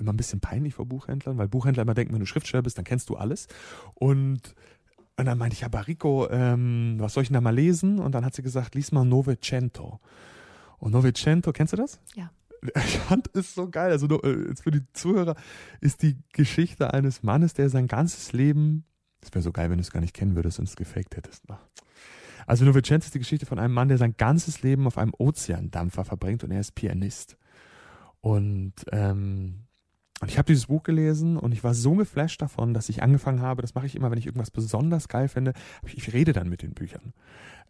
immer 0.00 0.12
ein 0.12 0.16
bisschen 0.16 0.40
peinlich 0.40 0.74
vor 0.74 0.86
Buchhändlern, 0.86 1.38
weil 1.38 1.48
Buchhändler 1.48 1.82
immer 1.82 1.94
denken, 1.94 2.12
wenn 2.12 2.20
du 2.20 2.26
Schriftsteller 2.26 2.62
bist, 2.62 2.78
dann 2.78 2.84
kennst 2.84 3.08
du 3.08 3.16
alles. 3.16 3.48
Und, 3.94 4.54
und 5.16 5.24
dann 5.26 5.38
meinte 5.38 5.54
ich, 5.54 5.60
ja, 5.60 5.68
Barrico, 5.68 6.28
ähm, 6.30 6.96
was 6.98 7.14
soll 7.14 7.22
ich 7.22 7.28
denn 7.28 7.34
da 7.34 7.40
mal 7.40 7.54
lesen? 7.54 7.98
Und 7.98 8.14
dann 8.14 8.24
hat 8.24 8.34
sie 8.34 8.42
gesagt, 8.42 8.74
lies 8.74 8.92
mal 8.92 9.04
Novecento. 9.04 10.00
Und 10.78 10.92
Novecento, 10.92 11.52
kennst 11.52 11.72
du 11.72 11.76
das? 11.76 12.00
Ja. 12.14 12.30
Ich 12.76 12.98
fand 12.98 13.30
es 13.34 13.54
so 13.54 13.70
geil. 13.70 13.90
Also 13.90 14.06
äh, 14.22 14.48
jetzt 14.48 14.64
für 14.64 14.70
die 14.70 14.82
Zuhörer 14.92 15.34
ist 15.80 16.02
die 16.02 16.18
Geschichte 16.34 16.92
eines 16.92 17.22
Mannes, 17.22 17.54
der 17.54 17.70
sein 17.70 17.86
ganzes 17.86 18.34
Leben, 18.34 18.84
das 19.22 19.32
wäre 19.32 19.42
so 19.42 19.50
geil, 19.50 19.70
wenn 19.70 19.78
du 19.78 19.82
es 19.82 19.90
gar 19.90 20.00
nicht 20.00 20.12
kennen 20.14 20.36
würdest 20.36 20.58
und 20.58 20.68
es 20.68 20.76
gefaked 20.76 21.16
hättest. 21.16 21.44
Also 22.46 22.64
Novecento 22.64 23.04
ist 23.04 23.14
die 23.14 23.18
Geschichte 23.18 23.46
von 23.46 23.58
einem 23.58 23.72
Mann, 23.72 23.88
der 23.88 23.98
sein 23.98 24.14
ganzes 24.16 24.62
Leben 24.62 24.86
auf 24.86 24.98
einem 24.98 25.12
Ozeandampfer 25.16 26.04
verbringt 26.04 26.44
und 26.44 26.50
er 26.50 26.60
ist 26.60 26.74
Pianist. 26.74 27.36
Und 28.20 28.74
ähm, 28.92 29.60
und 30.20 30.30
ich 30.30 30.38
habe 30.38 30.46
dieses 30.46 30.66
Buch 30.66 30.82
gelesen 30.82 31.36
und 31.38 31.52
ich 31.52 31.64
war 31.64 31.72
so 31.72 31.94
geflasht 31.94 32.42
davon, 32.42 32.74
dass 32.74 32.90
ich 32.90 33.02
angefangen 33.02 33.40
habe, 33.40 33.62
das 33.62 33.74
mache 33.74 33.86
ich 33.86 33.96
immer, 33.96 34.10
wenn 34.10 34.18
ich 34.18 34.26
irgendwas 34.26 34.50
besonders 34.50 35.08
geil 35.08 35.28
finde, 35.28 35.54
ich, 35.84 36.12
rede 36.12 36.32
dann 36.34 36.48
mit 36.48 36.62
den 36.62 36.74
Büchern. 36.74 37.14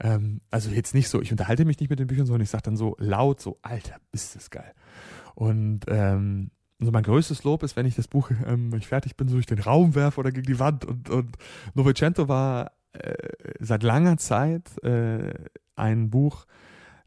Ähm, 0.01 0.41
also 0.51 0.71
jetzt 0.71 0.95
nicht 0.95 1.09
so, 1.09 1.23
ich 1.23 1.31
unterhalte 1.31 1.65
mich 1.65 1.79
nicht 1.79 1.91
mit 1.91 2.01
den 2.01 2.09
Büchern, 2.09 2.27
sondern 2.27 2.43
ich 2.43 2.51
sage 2.51 2.65
dann 2.65 2.77
so 2.77 2.97
laut, 2.99 3.41
so, 3.41 3.59
Alter, 3.63 3.97
ist 4.11 4.35
das 4.35 4.51
geil. 4.51 4.73
Und 5.37 5.83
ähm, 5.87 6.51
so 6.81 6.91
mein 6.91 7.05
größtes 7.05 7.45
Lob 7.45 7.63
ist, 7.63 7.77
wenn 7.77 7.87
ich 7.87 7.95
das 7.95 8.09
Buch, 8.09 8.31
ähm, 8.47 8.73
wenn 8.73 8.81
ich 8.81 8.89
fertig 8.89 9.17
bin, 9.17 9.29
so 9.29 9.35
durch 9.35 9.47
den 9.47 9.61
Raum 9.61 9.95
werfe 9.95 10.19
oder 10.19 10.33
gegen 10.33 10.47
die 10.47 10.59
Wand. 10.59 10.85
Und, 10.85 11.09
und 11.09 11.37
Novecento 11.75 12.27
war 12.27 12.73
äh, 12.95 13.15
seit 13.61 13.85
langer 13.85 14.17
Zeit 14.17 14.83
äh, 14.83 15.35
ein 15.77 16.11
Buch, 16.11 16.47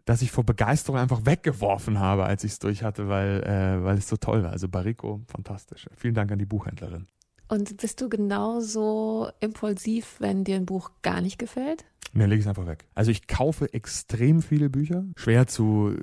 dass 0.06 0.22
ich 0.22 0.32
vor 0.32 0.44
Begeisterung 0.44 1.00
einfach 1.00 1.26
weggeworfen 1.26 2.00
habe, 2.00 2.26
als 2.26 2.44
ich 2.44 2.54
es 2.54 2.60
durch 2.60 2.84
hatte, 2.84 3.08
weil, 3.08 3.44
äh, 3.44 3.84
weil 3.84 3.98
es 3.98 4.08
so 4.08 4.18
toll 4.18 4.44
war. 4.44 4.52
Also 4.52 4.68
Barrico, 4.68 5.22
fantastisch. 5.28 5.88
Vielen 5.96 6.14
Dank 6.14 6.32
an 6.32 6.40
die 6.40 6.46
Buchhändlerin. 6.46 7.08
Und 7.48 7.78
bist 7.78 8.02
du 8.02 8.10
genauso 8.10 9.30
impulsiv, 9.40 10.16
wenn 10.20 10.44
dir 10.44 10.56
ein 10.56 10.66
Buch 10.66 10.92
gar 11.02 11.22
nicht 11.22 11.38
gefällt? 11.38 11.86
Nee, 12.14 12.26
lege 12.26 12.36
ich 12.36 12.42
es 12.42 12.48
einfach 12.48 12.68
weg. 12.68 12.86
Also 12.94 13.12
ich 13.12 13.28
kaufe 13.28 13.74
extrem 13.74 14.42
viele 14.42 14.70
Bücher. 14.70 15.06
Schwer 15.16 15.48
zu 15.48 15.96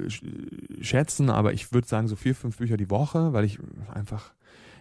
schätzen, 0.81 1.31
aber 1.31 1.53
ich 1.53 1.73
würde 1.73 1.87
sagen 1.87 2.09
so 2.09 2.17
vier, 2.17 2.35
fünf 2.35 2.59
Bücher 2.59 2.77
die 2.77 2.91
Woche, 2.91 3.33
weil 3.33 3.45
ich 3.45 3.59
einfach 3.93 4.33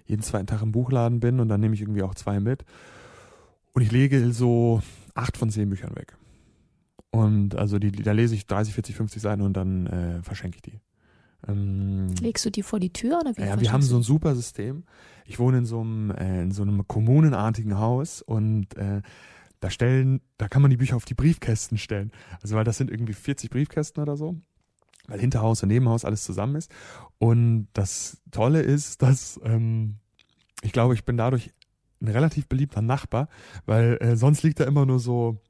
jeden 0.05 0.23
zweiten 0.23 0.47
Tag 0.47 0.63
im 0.63 0.71
Buchladen 0.71 1.19
bin 1.19 1.39
und 1.39 1.49
dann 1.49 1.59
nehme 1.59 1.75
ich 1.75 1.81
irgendwie 1.81 2.01
auch 2.01 2.15
zwei 2.15 2.39
mit. 2.39 2.65
Und 3.73 3.83
ich 3.83 3.91
lege 3.91 4.31
so 4.31 4.81
acht 5.13 5.37
von 5.37 5.51
zehn 5.51 5.69
Büchern 5.69 5.95
weg. 5.95 6.17
Und 7.11 7.55
also 7.55 7.79
die, 7.79 7.91
da 7.91 8.11
lese 8.11 8.35
ich 8.35 8.45
30, 8.45 8.73
40, 8.73 8.95
50 8.95 9.21
Seiten 9.21 9.41
und 9.41 9.53
dann 9.53 9.87
äh, 9.87 10.23
verschenke 10.23 10.57
ich 10.57 10.61
die. 10.61 10.79
Ähm, 11.47 12.13
Legst 12.21 12.45
du 12.45 12.51
die 12.51 12.63
vor 12.63 12.79
die 12.79 12.91
Tür 12.91 13.19
oder 13.21 13.35
wie? 13.35 13.41
Ja, 13.41 13.59
wir 13.59 13.71
haben 13.71 13.81
so 13.81 13.95
ein 13.95 14.03
super 14.03 14.35
System. 14.35 14.83
Ich 15.25 15.39
wohne 15.39 15.59
in 15.59 15.65
so 15.65 15.81
einem, 15.81 16.11
äh, 16.11 16.41
in 16.41 16.51
so 16.51 16.61
einem 16.61 16.87
kommunenartigen 16.87 17.77
Haus 17.77 18.21
und 18.21 18.75
äh, 18.77 19.01
da 19.59 19.69
stellen, 19.69 20.21
da 20.37 20.47
kann 20.47 20.61
man 20.61 20.71
die 20.71 20.77
Bücher 20.77 20.95
auf 20.95 21.05
die 21.05 21.13
Briefkästen 21.13 21.77
stellen. 21.77 22.11
Also 22.41 22.55
weil 22.55 22.63
das 22.63 22.77
sind 22.77 22.91
irgendwie 22.91 23.13
40 23.13 23.49
Briefkästen 23.49 24.01
oder 24.01 24.15
so. 24.15 24.35
Weil 25.07 25.19
Hinterhaus 25.19 25.63
und 25.63 25.69
Nebenhaus 25.69 26.05
alles 26.05 26.23
zusammen 26.23 26.55
ist. 26.55 26.71
Und 27.17 27.67
das 27.73 28.21
Tolle 28.31 28.61
ist, 28.61 29.01
dass 29.01 29.39
ähm, 29.43 29.95
ich 30.61 30.71
glaube, 30.71 30.93
ich 30.93 31.03
bin 31.03 31.17
dadurch 31.17 31.51
ein 32.01 32.07
relativ 32.07 32.47
beliebter 32.47 32.81
Nachbar, 32.81 33.27
weil 33.65 33.97
äh, 34.01 34.15
sonst 34.15 34.43
liegt 34.43 34.59
da 34.59 34.65
immer 34.65 34.85
nur 34.85 34.99
so 34.99 35.41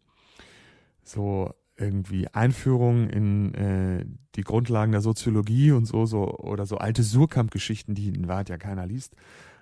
so 1.09 1.53
irgendwie 1.75 2.27
Einführung 2.27 3.09
in 3.09 3.53
äh, 3.53 4.05
die 4.35 4.41
Grundlagen 4.41 4.91
der 4.91 5.01
Soziologie 5.01 5.71
und 5.71 5.85
so, 5.85 6.05
so 6.05 6.37
oder 6.37 6.65
so 6.65 6.77
alte 6.77 7.03
Surkamp-Geschichten, 7.03 7.95
die 7.95 8.09
in 8.09 8.27
Wahrheit 8.27 8.49
ja 8.49 8.57
keiner 8.57 8.85
liest. 8.85 9.15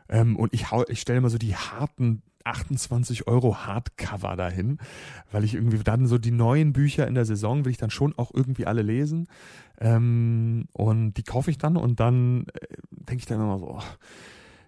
Ähm, 0.09 0.35
und 0.35 0.53
ich, 0.53 0.71
hau, 0.71 0.83
ich 0.87 1.01
stelle 1.01 1.19
immer 1.19 1.29
so 1.29 1.37
die 1.37 1.55
harten 1.55 2.23
28 2.43 3.27
Euro 3.27 3.57
Hardcover 3.57 4.35
dahin, 4.35 4.77
weil 5.31 5.43
ich 5.43 5.53
irgendwie 5.53 5.77
dann 5.79 6.07
so 6.07 6.17
die 6.17 6.31
neuen 6.31 6.73
Bücher 6.73 7.05
in 7.05 7.13
der 7.13 7.25
Saison 7.25 7.65
will 7.65 7.71
ich 7.71 7.77
dann 7.77 7.89
schon 7.89 8.17
auch 8.17 8.31
irgendwie 8.33 8.65
alle 8.65 8.81
lesen. 8.81 9.27
Ähm, 9.79 10.67
und 10.71 11.13
die 11.15 11.23
kaufe 11.23 11.51
ich 11.51 11.57
dann 11.57 11.77
und 11.77 11.99
dann 11.99 12.45
äh, 12.53 12.67
denke 12.89 13.19
ich 13.19 13.25
dann 13.25 13.41
immer 13.41 13.59
so, 13.59 13.77
oh, 13.77 13.83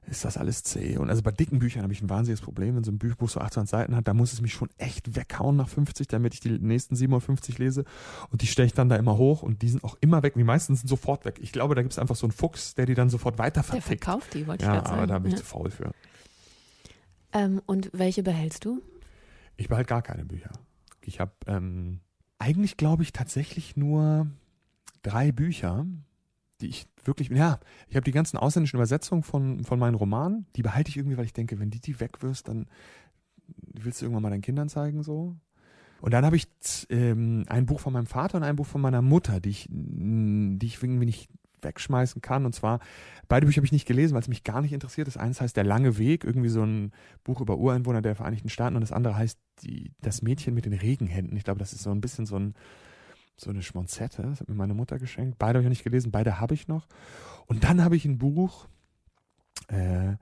ist 0.10 0.26
das 0.26 0.38
alles 0.38 0.64
zäh. 0.64 0.98
Und 0.98 1.10
also 1.10 1.22
bei 1.22 1.32
dicken 1.32 1.60
Büchern 1.60 1.84
habe 1.84 1.94
ich 1.94 2.02
ein 2.02 2.10
wahnsinniges 2.10 2.42
Problem. 2.42 2.76
Wenn 2.76 2.84
so 2.84 2.92
ein 2.92 2.98
Buch 2.98 3.30
so 3.30 3.40
800 3.40 3.68
Seiten 3.68 3.96
hat, 3.96 4.08
da 4.08 4.14
muss 4.14 4.34
es 4.34 4.42
mich 4.42 4.54
schon 4.54 4.70
echt 4.78 5.16
weghauen 5.16 5.56
nach 5.56 5.70
50, 5.70 6.08
damit 6.08 6.34
ich 6.34 6.40
die 6.40 6.52
nächsten 6.52 6.96
57 6.96 7.58
lese. 7.58 7.86
Und 8.30 8.42
die 8.42 8.48
stelle 8.48 8.66
ich 8.66 8.74
dann 8.74 8.90
da 8.90 8.96
immer 8.96 9.18
hoch 9.18 9.44
und 9.44 9.62
die 9.62 9.70
sind 9.70 9.84
auch 9.84 9.98
immer 10.02 10.24
weg. 10.24 10.34
Die 10.36 10.44
meisten 10.44 10.76
sind 10.76 10.88
sofort 10.88 11.26
weg. 11.26 11.40
Ich 11.42 11.52
glaube, 11.52 11.76
da 11.76 11.82
gibt 11.82 11.94
es 11.94 12.00
einfach 12.00 12.16
so 12.16 12.26
einen 12.26 12.32
Fuchs, 12.32 12.76
der 12.76 12.86
die 12.86 12.96
dann 12.96 13.10
sofort 13.10 13.38
weiter 13.38 13.64
vertickt. 13.64 13.90
Der 13.90 13.98
verkauft 13.98 14.34
die, 14.34 14.48
wollte 14.48 14.66
ja, 14.66 14.72
ich 14.72 14.76
gerade 14.78 14.90
sagen. 14.90 14.98
aber 15.00 15.08
da 15.08 15.20
bin 15.20 15.28
ich 15.32 15.38
ja. 15.38 15.44
zu 15.44 15.46
faul 15.46 15.70
für. 15.70 15.92
Ähm, 17.32 17.62
und 17.66 17.90
welche 17.94 18.24
behältst 18.24 18.66
du? 18.66 18.82
Ich 19.58 19.68
behalte 19.68 19.90
gar 19.90 20.02
keine 20.02 20.26
Bücher. 20.26 20.52
Ich 21.02 21.20
habe 21.20 21.32
ähm, 21.48 22.00
eigentlich, 22.40 22.78
glaube 22.78 23.04
ich, 23.04 23.14
tatsächlich 23.14 23.76
nur 23.76 24.28
drei 25.04 25.32
Bücher, 25.32 25.86
die 26.62 26.68
ich 26.68 26.88
wirklich, 27.04 27.30
ja, 27.30 27.60
ich 27.88 27.96
habe 27.96 28.04
die 28.04 28.12
ganzen 28.12 28.38
ausländischen 28.38 28.78
Übersetzungen 28.78 29.24
von, 29.24 29.64
von 29.64 29.80
meinen 29.80 29.96
Romanen, 29.96 30.46
die 30.56 30.62
behalte 30.62 30.90
ich 30.90 30.98
irgendwie, 30.98 31.18
weil 31.18 31.26
ich 31.26 31.34
denke, 31.34 31.60
wenn 31.60 31.70
die 31.70 31.80
die 31.80 32.00
wegwirst, 32.00 32.48
dann 32.48 32.68
willst 33.74 34.02
du 34.02 34.06
irgendwann 34.06 34.24
mal 34.24 34.30
deinen 34.30 34.42
Kindern 34.42 34.70
zeigen, 34.70 35.04
so. 35.04 35.36
Und 36.02 36.14
dann 36.14 36.26
habe 36.26 36.36
ich 36.38 36.48
ähm, 36.90 37.44
ein 37.50 37.66
Buch 37.66 37.80
von 37.80 37.94
meinem 37.94 38.06
Vater 38.06 38.38
und 38.38 38.44
ein 38.44 38.56
Buch 38.56 38.66
von 38.66 38.82
meiner 38.82 39.02
Mutter, 39.02 39.40
die 39.40 39.50
ich, 39.50 39.68
die 39.70 40.66
ich 40.66 40.82
irgendwie 40.82 41.06
nicht 41.06 41.30
wegschmeißen 41.62 42.22
kann. 42.22 42.46
Und 42.46 42.56
zwar, 42.56 42.80
beide 43.28 43.46
Bücher 43.46 43.58
habe 43.58 43.66
ich 43.66 43.74
nicht 43.74 43.88
gelesen, 43.88 44.14
weil 44.14 44.22
es 44.22 44.30
mich 44.30 44.46
gar 44.46 44.62
nicht 44.62 44.72
interessiert. 44.72 45.08
Das 45.08 45.18
eins 45.18 45.42
heißt 45.42 45.58
Der 45.58 45.66
lange 45.66 45.98
Weg, 45.98 46.24
irgendwie 46.24 46.50
so 46.50 46.64
ein 46.64 46.94
Buch 47.26 47.42
über 47.42 47.58
Ureinwohner 47.58 48.02
der 48.02 48.16
Vereinigten 48.16 48.50
Staaten. 48.50 48.76
Und 48.76 48.82
das 48.82 48.94
andere 48.94 49.18
heißt 49.18 49.40
die, 49.64 49.92
Das 50.02 50.22
Mädchen 50.22 50.54
mit 50.54 50.66
den 50.66 50.74
Regenhänden. 50.74 51.36
Ich 51.36 51.44
glaube, 51.44 51.60
das 51.60 51.74
ist 51.74 51.84
so 51.84 51.92
ein 51.92 52.02
bisschen 52.02 52.26
so 52.26 52.38
ein 52.38 52.54
so 53.40 53.50
eine 53.50 53.62
Schmonzette. 53.62 54.24
Das 54.24 54.42
hat 54.42 54.50
mir 54.50 54.56
meine 54.56 54.74
Mutter 54.74 55.00
geschenkt. 55.00 55.38
Beide 55.38 55.56
habe 55.56 55.62
ich 55.62 55.66
noch 55.66 55.72
nicht 55.72 55.84
gelesen, 55.84 56.12
beide 56.12 56.40
habe 56.40 56.54
ich 56.54 56.68
noch. 56.68 56.88
Und 57.48 57.64
dann 57.64 57.84
habe 57.84 57.96
ich 57.96 58.06
ein 58.06 58.18
Buch, 58.18 58.68
äh, 59.68 60.14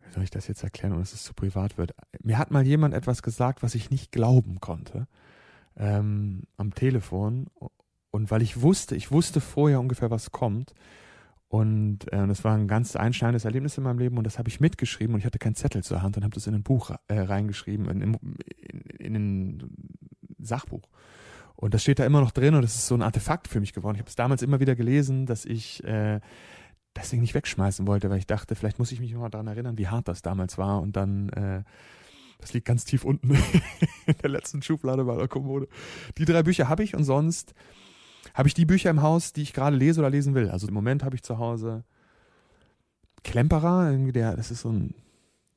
wie 0.00 0.12
soll 0.12 0.24
ich 0.24 0.30
das 0.30 0.48
jetzt 0.48 0.62
erklären, 0.62 0.92
ohne 0.92 1.02
dass 1.02 1.12
es 1.12 1.22
zu 1.22 1.34
privat 1.34 1.78
wird? 1.78 1.94
Mir 2.22 2.38
hat 2.38 2.50
mal 2.50 2.66
jemand 2.66 2.94
etwas 2.94 3.22
gesagt, 3.22 3.62
was 3.62 3.74
ich 3.74 3.90
nicht 3.90 4.12
glauben 4.12 4.60
konnte 4.60 5.06
ähm, 5.76 6.42
am 6.56 6.74
Telefon. 6.74 7.46
Und 8.10 8.30
weil 8.30 8.42
ich 8.42 8.60
wusste, 8.60 8.96
ich 8.96 9.12
wusste 9.12 9.40
vorher 9.40 9.80
ungefähr, 9.80 10.10
was 10.10 10.32
kommt. 10.32 10.74
Und 11.48 12.12
äh, 12.12 12.26
das 12.28 12.44
war 12.44 12.54
ein 12.54 12.68
ganz 12.68 12.94
einschneidendes 12.94 13.44
Erlebnis 13.44 13.76
in 13.76 13.82
meinem 13.82 13.98
Leben 13.98 14.16
und 14.18 14.24
das 14.24 14.38
habe 14.38 14.48
ich 14.48 14.60
mitgeschrieben 14.60 15.14
und 15.14 15.18
ich 15.18 15.26
hatte 15.26 15.40
keinen 15.40 15.56
Zettel 15.56 15.82
zur 15.82 16.00
Hand 16.00 16.16
und 16.16 16.22
habe 16.22 16.34
das 16.34 16.46
in 16.46 16.54
ein 16.54 16.62
Buch 16.62 16.92
äh, 17.08 17.20
reingeschrieben, 17.20 17.88
in, 17.88 18.00
in, 18.00 18.14
in, 18.68 18.80
in 18.98 19.14
ein 19.16 19.70
Sachbuch. 20.38 20.88
Und 21.60 21.74
das 21.74 21.82
steht 21.82 21.98
da 21.98 22.06
immer 22.06 22.20
noch 22.20 22.30
drin 22.30 22.54
und 22.54 22.62
das 22.62 22.74
ist 22.74 22.86
so 22.86 22.94
ein 22.94 23.02
Artefakt 23.02 23.46
für 23.46 23.60
mich 23.60 23.74
geworden. 23.74 23.96
Ich 23.96 24.00
habe 24.00 24.08
es 24.08 24.16
damals 24.16 24.40
immer 24.40 24.60
wieder 24.60 24.74
gelesen, 24.74 25.26
dass 25.26 25.44
ich 25.44 25.84
äh, 25.84 26.20
das 26.94 27.10
Ding 27.10 27.20
nicht 27.20 27.34
wegschmeißen 27.34 27.86
wollte, 27.86 28.08
weil 28.08 28.16
ich 28.16 28.26
dachte, 28.26 28.54
vielleicht 28.54 28.78
muss 28.78 28.92
ich 28.92 29.00
mich 29.00 29.12
noch 29.12 29.20
mal 29.20 29.28
daran 29.28 29.46
erinnern, 29.46 29.76
wie 29.76 29.86
hart 29.86 30.08
das 30.08 30.22
damals 30.22 30.56
war. 30.56 30.80
Und 30.80 30.96
dann, 30.96 31.28
äh, 31.28 31.62
das 32.38 32.54
liegt 32.54 32.66
ganz 32.66 32.86
tief 32.86 33.04
unten 33.04 33.30
in 34.06 34.14
der 34.22 34.30
letzten 34.30 34.62
Schublade 34.62 35.04
bei 35.04 35.16
der 35.16 35.28
Kommode. 35.28 35.68
Die 36.16 36.24
drei 36.24 36.42
Bücher 36.42 36.70
habe 36.70 36.82
ich 36.82 36.96
und 36.96 37.04
sonst 37.04 37.52
habe 38.32 38.48
ich 38.48 38.54
die 38.54 38.64
Bücher 38.64 38.88
im 38.88 39.02
Haus, 39.02 39.34
die 39.34 39.42
ich 39.42 39.52
gerade 39.52 39.76
lese 39.76 40.00
oder 40.00 40.08
lesen 40.08 40.34
will. 40.34 40.48
Also 40.48 40.66
im 40.66 40.72
Moment 40.72 41.04
habe 41.04 41.14
ich 41.14 41.22
zu 41.22 41.38
Hause 41.38 41.84
Klemperer, 43.22 43.90
irgendwie 43.90 44.12
der, 44.12 44.34
das 44.34 44.50
ist 44.50 44.62
so 44.62 44.70
ein, 44.70 44.94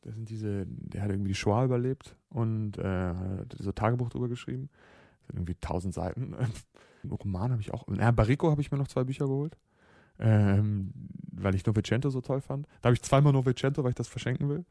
das 0.01 0.15
sind 0.15 0.29
diese, 0.29 0.65
der 0.67 1.01
hat 1.01 1.12
irgendwie 1.12 1.29
die 1.29 1.36
Shoah 1.36 1.63
überlebt 1.63 2.17
und 2.27 2.77
äh, 2.77 3.13
so 3.57 3.72
Tagebuch 3.72 4.10
drüber 4.10 4.27
geschrieben 4.27 4.69
irgendwie 5.30 5.56
tausend 5.56 5.94
Seiten. 5.94 6.36
Ein 7.03 7.12
Roman 7.12 7.51
habe 7.51 7.62
ich 7.62 7.74
auch. 7.74 7.86
Ja, 7.98 8.12
Barrico 8.12 8.50
habe 8.50 8.62
ich 8.62 8.72
mir 8.72 8.77
noch 8.77 8.88
zwei 8.88 9.03
Bücher 9.03 9.25
geholt. 9.25 9.58
Ähm, 10.20 10.94
weil 11.32 11.56
ich 11.56 11.65
Novecento 11.65 12.10
so 12.10 12.22
toll 12.22 12.42
fand. 12.42 12.68
Da 12.82 12.88
habe 12.88 12.94
ich 12.94 13.01
zweimal 13.01 13.34
Novecento, 13.34 13.84
weil 13.84 13.89
ich 13.89 13.96
das 13.96 14.08
verschenken 14.08 14.48
will. 14.48 14.65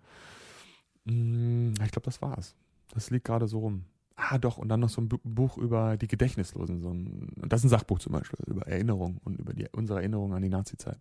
Hm, 1.06 1.74
ich 1.84 1.90
glaube, 1.90 2.04
das 2.04 2.22
war's. 2.22 2.54
Das 2.94 3.10
liegt 3.10 3.26
gerade 3.26 3.48
so 3.48 3.58
rum. 3.58 3.84
Ah, 4.14 4.38
doch, 4.38 4.58
und 4.58 4.68
dann 4.68 4.80
noch 4.80 4.88
so 4.88 5.00
ein 5.00 5.08
Buch 5.08 5.58
über 5.58 5.96
die 5.96 6.06
Gedächtnislosen. 6.06 6.80
So 6.80 6.90
ein, 6.90 7.32
das 7.36 7.60
ist 7.60 7.64
ein 7.64 7.70
Sachbuch 7.70 7.98
zum 7.98 8.12
Beispiel, 8.12 8.38
über 8.46 8.66
Erinnerung 8.68 9.18
und 9.24 9.38
über 9.38 9.52
die, 9.52 9.66
unsere 9.72 10.00
Erinnerung 10.00 10.34
an 10.34 10.42
die 10.42 10.48
Nazi-Zeit. 10.48 11.00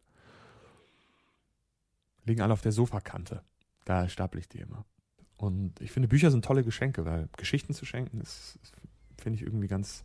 Liegen 2.26 2.42
alle 2.42 2.54
auf 2.54 2.62
der 2.62 2.72
Sofakante. 2.72 3.44
Da 3.86 4.08
staple 4.08 4.40
ich 4.40 4.48
die 4.48 4.60
immer. 4.60 4.86
Und 5.38 5.82
ich 5.82 5.92
finde, 5.92 6.08
Bücher 6.08 6.32
sind 6.32 6.46
tolle 6.46 6.64
Geschenke, 6.64 7.06
weil 7.06 7.28
Geschichten 7.38 7.74
zu 7.74 7.86
schenken 7.86 8.22
ist, 8.22 8.58
ist 8.62 8.74
finde 9.22 9.38
ich 9.38 9.46
irgendwie 9.46 9.68
ganz, 9.68 10.04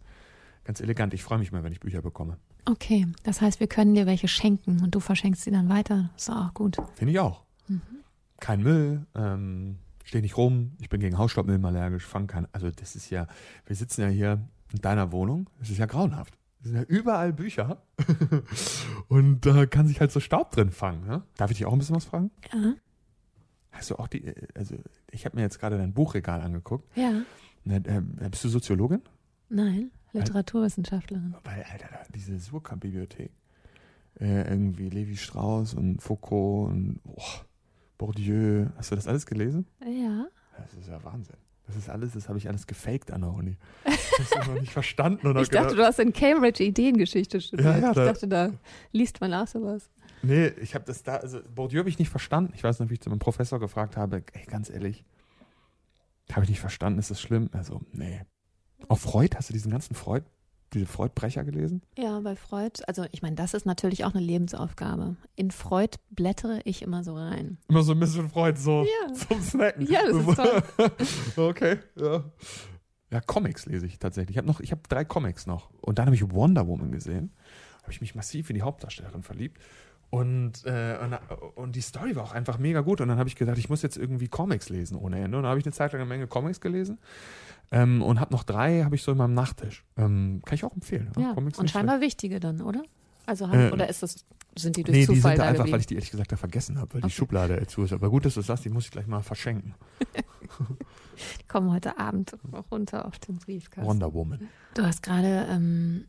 ganz 0.64 0.80
elegant. 0.80 1.14
Ich 1.14 1.22
freue 1.22 1.38
mich 1.38 1.52
mal, 1.52 1.62
wenn 1.62 1.72
ich 1.72 1.80
Bücher 1.80 2.02
bekomme. 2.02 2.38
Okay, 2.64 3.06
das 3.22 3.40
heißt, 3.40 3.60
wir 3.60 3.68
können 3.68 3.94
dir 3.94 4.06
welche 4.06 4.28
schenken 4.28 4.82
und 4.82 4.94
du 4.94 5.00
verschenkst 5.00 5.42
sie 5.42 5.50
dann 5.50 5.68
weiter. 5.68 6.10
Ist 6.16 6.30
auch 6.30 6.52
gut. 6.54 6.76
Finde 6.94 7.12
ich 7.12 7.20
auch. 7.20 7.42
Kein 8.38 8.62
Müll, 8.62 9.06
ähm, 9.14 9.78
steh 10.04 10.20
nicht 10.20 10.36
rum, 10.36 10.72
ich 10.80 10.88
bin 10.88 11.00
gegen 11.00 11.16
Hausstaubmilben 11.18 11.64
allergisch, 11.64 12.04
fang 12.04 12.26
kein, 12.26 12.46
also 12.52 12.70
das 12.70 12.94
ist 12.94 13.10
ja, 13.10 13.26
wir 13.64 13.74
sitzen 13.74 14.02
ja 14.02 14.08
hier 14.08 14.46
in 14.72 14.80
deiner 14.80 15.10
Wohnung, 15.10 15.48
das 15.58 15.70
ist 15.70 15.78
ja 15.78 15.86
grauenhaft. 15.86 16.38
Es 16.60 16.66
sind 16.68 16.76
ja 16.76 16.82
überall 16.82 17.32
Bücher 17.32 17.82
und 19.08 19.46
da 19.46 19.66
kann 19.66 19.86
sich 19.86 20.00
halt 20.00 20.12
so 20.12 20.20
Staub 20.20 20.50
drin 20.50 20.70
fangen. 20.70 21.06
Ne? 21.06 21.22
Darf 21.36 21.50
ich 21.50 21.58
dich 21.58 21.66
auch 21.66 21.72
ein 21.72 21.78
bisschen 21.78 21.96
was 21.96 22.04
fragen? 22.04 22.30
Ja. 22.52 22.74
Hast 23.72 23.90
du 23.90 23.96
auch 23.96 24.08
die, 24.08 24.24
äh, 24.26 24.34
also 24.54 24.76
ich 25.10 25.24
habe 25.24 25.36
mir 25.36 25.42
jetzt 25.42 25.58
gerade 25.58 25.78
dein 25.78 25.92
Buchregal 25.92 26.40
angeguckt. 26.40 26.96
Ja. 26.96 27.22
Äh, 27.68 28.02
bist 28.30 28.44
du 28.44 28.48
Soziologin? 28.48 29.02
Nein, 29.48 29.90
Literaturwissenschaftlerin. 30.12 31.34
Weil, 31.44 31.64
Alter, 31.70 31.88
diese 32.14 32.38
Surkamp-Bibliothek, 32.38 33.30
äh, 34.20 34.48
irgendwie 34.48 34.88
Levi 34.88 35.16
Strauss 35.16 35.74
und 35.74 36.02
Foucault 36.02 36.70
und 36.72 37.00
oh, 37.04 37.22
Bourdieu, 37.98 38.66
hast 38.76 38.90
du 38.90 38.96
das 38.96 39.06
alles 39.08 39.26
gelesen? 39.26 39.66
Ja. 39.84 40.26
Das 40.58 40.74
ist 40.74 40.88
ja 40.88 41.02
Wahnsinn. 41.04 41.36
Das 41.66 41.74
ist 41.76 41.88
alles, 41.90 42.12
das 42.12 42.28
habe 42.28 42.38
ich 42.38 42.48
alles 42.48 42.66
gefaked 42.66 43.10
an 43.10 43.22
der 43.22 43.32
Uni. 43.32 43.56
Das 43.84 44.30
habe 44.30 44.42
ich 44.42 44.48
noch 44.48 44.60
nicht 44.60 44.72
verstanden. 44.72 45.26
Hab 45.28 45.36
Ich 45.42 45.48
dachte, 45.48 45.74
gedacht, 45.74 45.78
du 45.78 45.84
hast 45.84 45.98
in 45.98 46.12
Cambridge 46.12 46.62
Ideengeschichte 46.62 47.40
studiert. 47.40 47.66
Ja, 47.66 47.78
ja, 47.78 47.88
ich 47.90 47.96
da- 47.96 48.04
dachte, 48.04 48.28
da 48.28 48.50
liest 48.92 49.20
man 49.20 49.34
auch 49.34 49.48
sowas. 49.48 49.90
nee, 50.22 50.46
ich 50.62 50.74
habe 50.76 50.84
das 50.84 51.02
da, 51.02 51.16
also 51.16 51.40
Bourdieu 51.54 51.80
habe 51.80 51.88
ich 51.88 51.98
nicht 51.98 52.08
verstanden. 52.08 52.52
Ich 52.54 52.62
weiß 52.62 52.78
noch, 52.78 52.88
wie 52.88 52.94
ich 52.94 53.00
zu 53.00 53.10
meinem 53.10 53.18
Professor 53.18 53.58
gefragt 53.58 53.96
habe, 53.96 54.22
ey, 54.32 54.44
ganz 54.46 54.70
ehrlich, 54.70 55.04
habe 56.32 56.44
ich 56.44 56.50
nicht 56.50 56.60
verstanden, 56.60 56.98
ist 56.98 57.10
das 57.10 57.20
schlimm? 57.20 57.50
Also, 57.52 57.80
nee. 57.92 58.22
Auch 58.88 58.98
Freud, 58.98 59.36
hast 59.36 59.48
du 59.48 59.52
diesen 59.52 59.70
ganzen 59.70 59.94
Freud, 59.94 60.24
diese 60.72 60.86
Freud-Brecher 60.86 61.44
gelesen? 61.44 61.82
Ja, 61.96 62.20
bei 62.20 62.36
Freud, 62.36 62.82
also 62.86 63.04
ich 63.12 63.22
meine, 63.22 63.36
das 63.36 63.54
ist 63.54 63.64
natürlich 63.66 64.04
auch 64.04 64.14
eine 64.14 64.22
Lebensaufgabe. 64.24 65.16
In 65.36 65.50
Freud 65.50 65.96
blättere 66.10 66.60
ich 66.64 66.82
immer 66.82 67.04
so 67.04 67.14
rein. 67.16 67.58
Immer 67.68 67.82
so 67.82 67.92
ein 67.92 68.00
bisschen 68.00 68.28
Freud, 68.28 68.58
so 68.58 68.84
Ja. 68.84 69.12
zum 69.14 69.40
Snacken. 69.40 69.86
Ja, 69.86 70.00
das 70.04 70.16
ist 70.16 70.36
toll. 71.36 71.46
okay, 71.48 71.78
ja. 71.96 72.24
Ja, 73.10 73.20
Comics 73.20 73.66
lese 73.66 73.86
ich 73.86 73.98
tatsächlich. 74.00 74.34
Ich 74.34 74.38
habe 74.38 74.48
noch, 74.48 74.58
ich 74.60 74.72
habe 74.72 74.82
drei 74.88 75.04
Comics 75.04 75.46
noch. 75.46 75.70
Und 75.80 75.98
dann 75.98 76.06
habe 76.06 76.16
ich 76.16 76.30
Wonder 76.32 76.66
Woman 76.66 76.90
gesehen. 76.90 77.32
Habe 77.82 77.92
ich 77.92 78.00
mich 78.00 78.16
massiv 78.16 78.50
in 78.50 78.56
die 78.56 78.62
Hauptdarstellerin 78.62 79.22
verliebt. 79.22 79.60
Und, 80.10 80.64
äh, 80.64 80.96
und, 81.02 81.18
und 81.56 81.76
die 81.76 81.80
Story 81.80 82.14
war 82.16 82.22
auch 82.22 82.32
einfach 82.32 82.58
mega 82.58 82.80
gut. 82.80 83.00
Und 83.00 83.08
dann 83.08 83.18
habe 83.18 83.28
ich 83.28 83.36
gedacht, 83.36 83.58
ich 83.58 83.68
muss 83.68 83.82
jetzt 83.82 83.96
irgendwie 83.96 84.28
Comics 84.28 84.68
lesen 84.68 84.96
ohne 84.96 85.16
Ende. 85.20 85.36
Und 85.36 85.42
dann 85.42 85.50
habe 85.50 85.58
ich 85.58 85.66
eine 85.66 85.72
Zeit 85.72 85.92
lang 85.92 86.00
eine 86.02 86.08
Menge 86.08 86.26
Comics 86.26 86.60
gelesen. 86.60 86.98
Ähm, 87.72 88.00
und 88.02 88.20
habe 88.20 88.32
noch 88.32 88.44
drei, 88.44 88.84
habe 88.84 88.94
ich 88.94 89.02
so 89.02 89.12
in 89.12 89.18
meinem 89.18 89.34
Nachttisch. 89.34 89.84
Ähm, 89.96 90.40
kann 90.44 90.54
ich 90.54 90.64
auch 90.64 90.72
empfehlen. 90.74 91.10
Ja, 91.18 91.32
Comics 91.34 91.58
und 91.58 91.68
scheinbar 91.70 92.00
wichtige 92.00 92.38
dann, 92.38 92.60
oder? 92.62 92.82
Also 93.26 93.48
haben, 93.48 93.58
Äh, 93.58 93.72
oder 93.72 93.88
ist 93.88 94.04
das, 94.04 94.24
sind 94.56 94.76
die 94.76 94.82
schlecht. 94.82 94.86
durch 94.86 94.96
Nee, 94.96 95.00
die 95.00 95.06
Zufall 95.06 95.32
sind 95.32 95.38
da 95.40 95.44
da 95.44 95.50
einfach, 95.50 95.72
weil 95.72 95.80
ich 95.80 95.86
die 95.86 95.94
ehrlich 95.94 96.12
gesagt 96.12 96.30
da 96.30 96.36
vergessen 96.36 96.78
habe, 96.78 96.94
weil 96.94 97.00
die 97.00 97.06
Okay. 97.06 97.14
Schublade 97.14 97.66
zu 97.66 97.82
ist. 97.82 97.92
Aber 97.92 98.08
gut, 98.08 98.24
dass 98.24 98.34
du 98.34 98.40
das 98.40 98.46
sagst, 98.46 98.64
die 98.64 98.68
muss 98.70 98.84
ich 98.84 98.92
gleich 98.92 99.08
mal 99.08 99.20
verschenken. 99.22 99.74
Die 101.40 101.44
kommen 101.48 101.72
heute 101.72 101.98
Abend 101.98 102.36
runter 102.70 103.06
auf 103.06 103.18
den 103.18 103.38
Briefkasten. 103.38 103.88
Wonder 103.88 104.12
Woman. 104.12 104.48
Du 104.74 104.82
hast 104.82 105.02
gerade 105.02 105.46
ähm, 105.50 106.04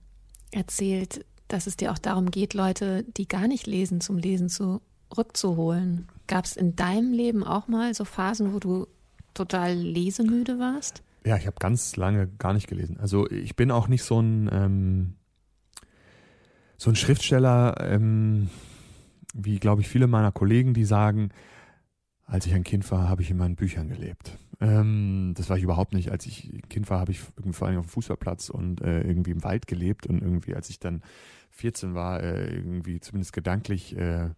erzählt, 0.52 1.26
dass 1.48 1.68
es 1.68 1.78
dir 1.78 1.92
auch 1.92 1.98
darum 1.98 2.32
geht, 2.32 2.54
Leute, 2.54 3.04
die 3.04 3.28
gar 3.28 3.48
nicht 3.48 3.68
lesen, 3.68 4.02
zum 4.02 4.18
Lesen 4.18 4.50
zurückzuholen. 4.50 6.08
Gab 6.28 6.46
es 6.46 6.56
in 6.56 6.76
deinem 6.76 7.14
Leben 7.14 7.44
auch 7.44 7.68
mal 7.68 7.94
so 7.94 8.06
Phasen, 8.06 8.54
wo 8.54 8.60
du 8.60 8.88
total 9.34 9.74
lesemüde 9.74 10.60
warst? 10.60 11.04
Ja, 11.26 11.38
ich 11.38 11.48
habe 11.48 11.58
ganz 11.60 11.96
lange 11.96 12.28
gar 12.28 12.54
nicht 12.54 12.68
gelesen. 12.68 12.98
Also 13.00 13.30
ich 13.30 13.56
bin 13.56 13.72
auch 13.72 13.88
nicht 13.88 14.04
so 14.04 14.20
ein 14.20 14.50
ähm, 14.52 15.14
so 16.78 16.92
ein 16.92 16.96
Schriftsteller, 16.96 17.76
ähm, 17.82 18.50
wie 19.34 19.60
glaube 19.60 19.82
ich 19.82 19.90
viele 19.90 20.08
meiner 20.08 20.32
Kollegen, 20.32 20.74
die 20.74 20.86
sagen, 20.86 21.30
als 22.26 22.46
ich 22.46 22.54
ein 22.54 22.64
Kind 22.64 22.90
war, 22.92 23.10
habe 23.10 23.22
ich 23.22 23.32
in 23.32 23.38
meinen 23.38 23.56
Büchern 23.56 23.90
gelebt. 23.90 24.38
Ähm, 24.60 25.34
das 25.36 25.50
war 25.50 25.58
ich 25.58 25.64
überhaupt 25.64 25.94
nicht. 25.94 26.12
Als 26.12 26.26
ich 26.26 26.62
Kind 26.70 26.90
war, 26.90 27.00
habe 27.00 27.12
ich 27.12 27.20
vor 27.52 27.68
allem 27.68 27.80
auf 27.80 27.86
dem 27.86 27.90
Fußballplatz 27.90 28.50
und 28.50 28.82
äh, 28.82 29.02
irgendwie 29.02 29.32
im 29.32 29.44
Wald 29.44 29.68
gelebt 29.68 30.08
und 30.08 30.22
irgendwie, 30.22 30.56
als 30.56 30.70
ich 30.70 30.80
dann 30.80 31.02
14 31.58 31.94
war, 31.94 32.22
äh, 32.22 32.54
irgendwie 32.54 33.00
zumindest 33.00 33.34
gedanklich 33.34 33.96
äh, 33.98 34.30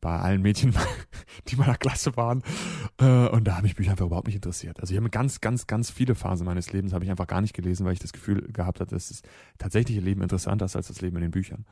bei 0.00 0.18
allen 0.18 0.42
Mädchen, 0.42 0.74
die 1.48 1.54
in 1.54 1.60
meiner 1.60 1.76
Klasse 1.76 2.16
waren. 2.16 2.42
Äh, 2.98 3.28
und 3.28 3.44
da 3.44 3.56
haben 3.56 3.62
mich 3.62 3.76
Bücher 3.76 3.92
einfach 3.92 4.06
überhaupt 4.06 4.26
nicht 4.26 4.36
interessiert. 4.36 4.80
Also 4.80 4.92
ich 4.92 4.98
habe 4.98 5.08
ganz, 5.10 5.40
ganz, 5.40 5.66
ganz 5.66 5.90
viele 5.90 6.14
Phasen 6.14 6.44
meines 6.44 6.72
Lebens 6.72 6.92
habe 6.92 7.04
ich 7.04 7.10
einfach 7.10 7.28
gar 7.28 7.40
nicht 7.40 7.54
gelesen, 7.54 7.86
weil 7.86 7.92
ich 7.92 8.00
das 8.00 8.12
Gefühl 8.12 8.42
gehabt 8.52 8.80
habe, 8.80 8.90
dass 8.90 9.08
das 9.08 9.22
tatsächliche 9.58 10.00
Leben 10.00 10.20
interessanter 10.20 10.66
ist 10.66 10.76
als 10.76 10.88
das 10.88 11.00
Leben 11.00 11.16
in 11.16 11.22
den 11.22 11.30
Büchern. 11.30 11.64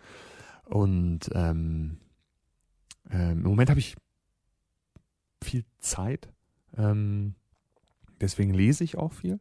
Und 0.65 1.29
ähm, 1.35 1.99
ähm, 3.11 3.39
im 3.39 3.43
Moment 3.43 3.69
habe 3.69 3.81
ich 3.81 3.97
viel 5.43 5.65
Zeit. 5.79 6.33
Ähm, 6.77 7.35
deswegen 8.21 8.55
lese 8.55 8.85
ich 8.85 8.97
auch 8.97 9.13
viel. 9.13 9.41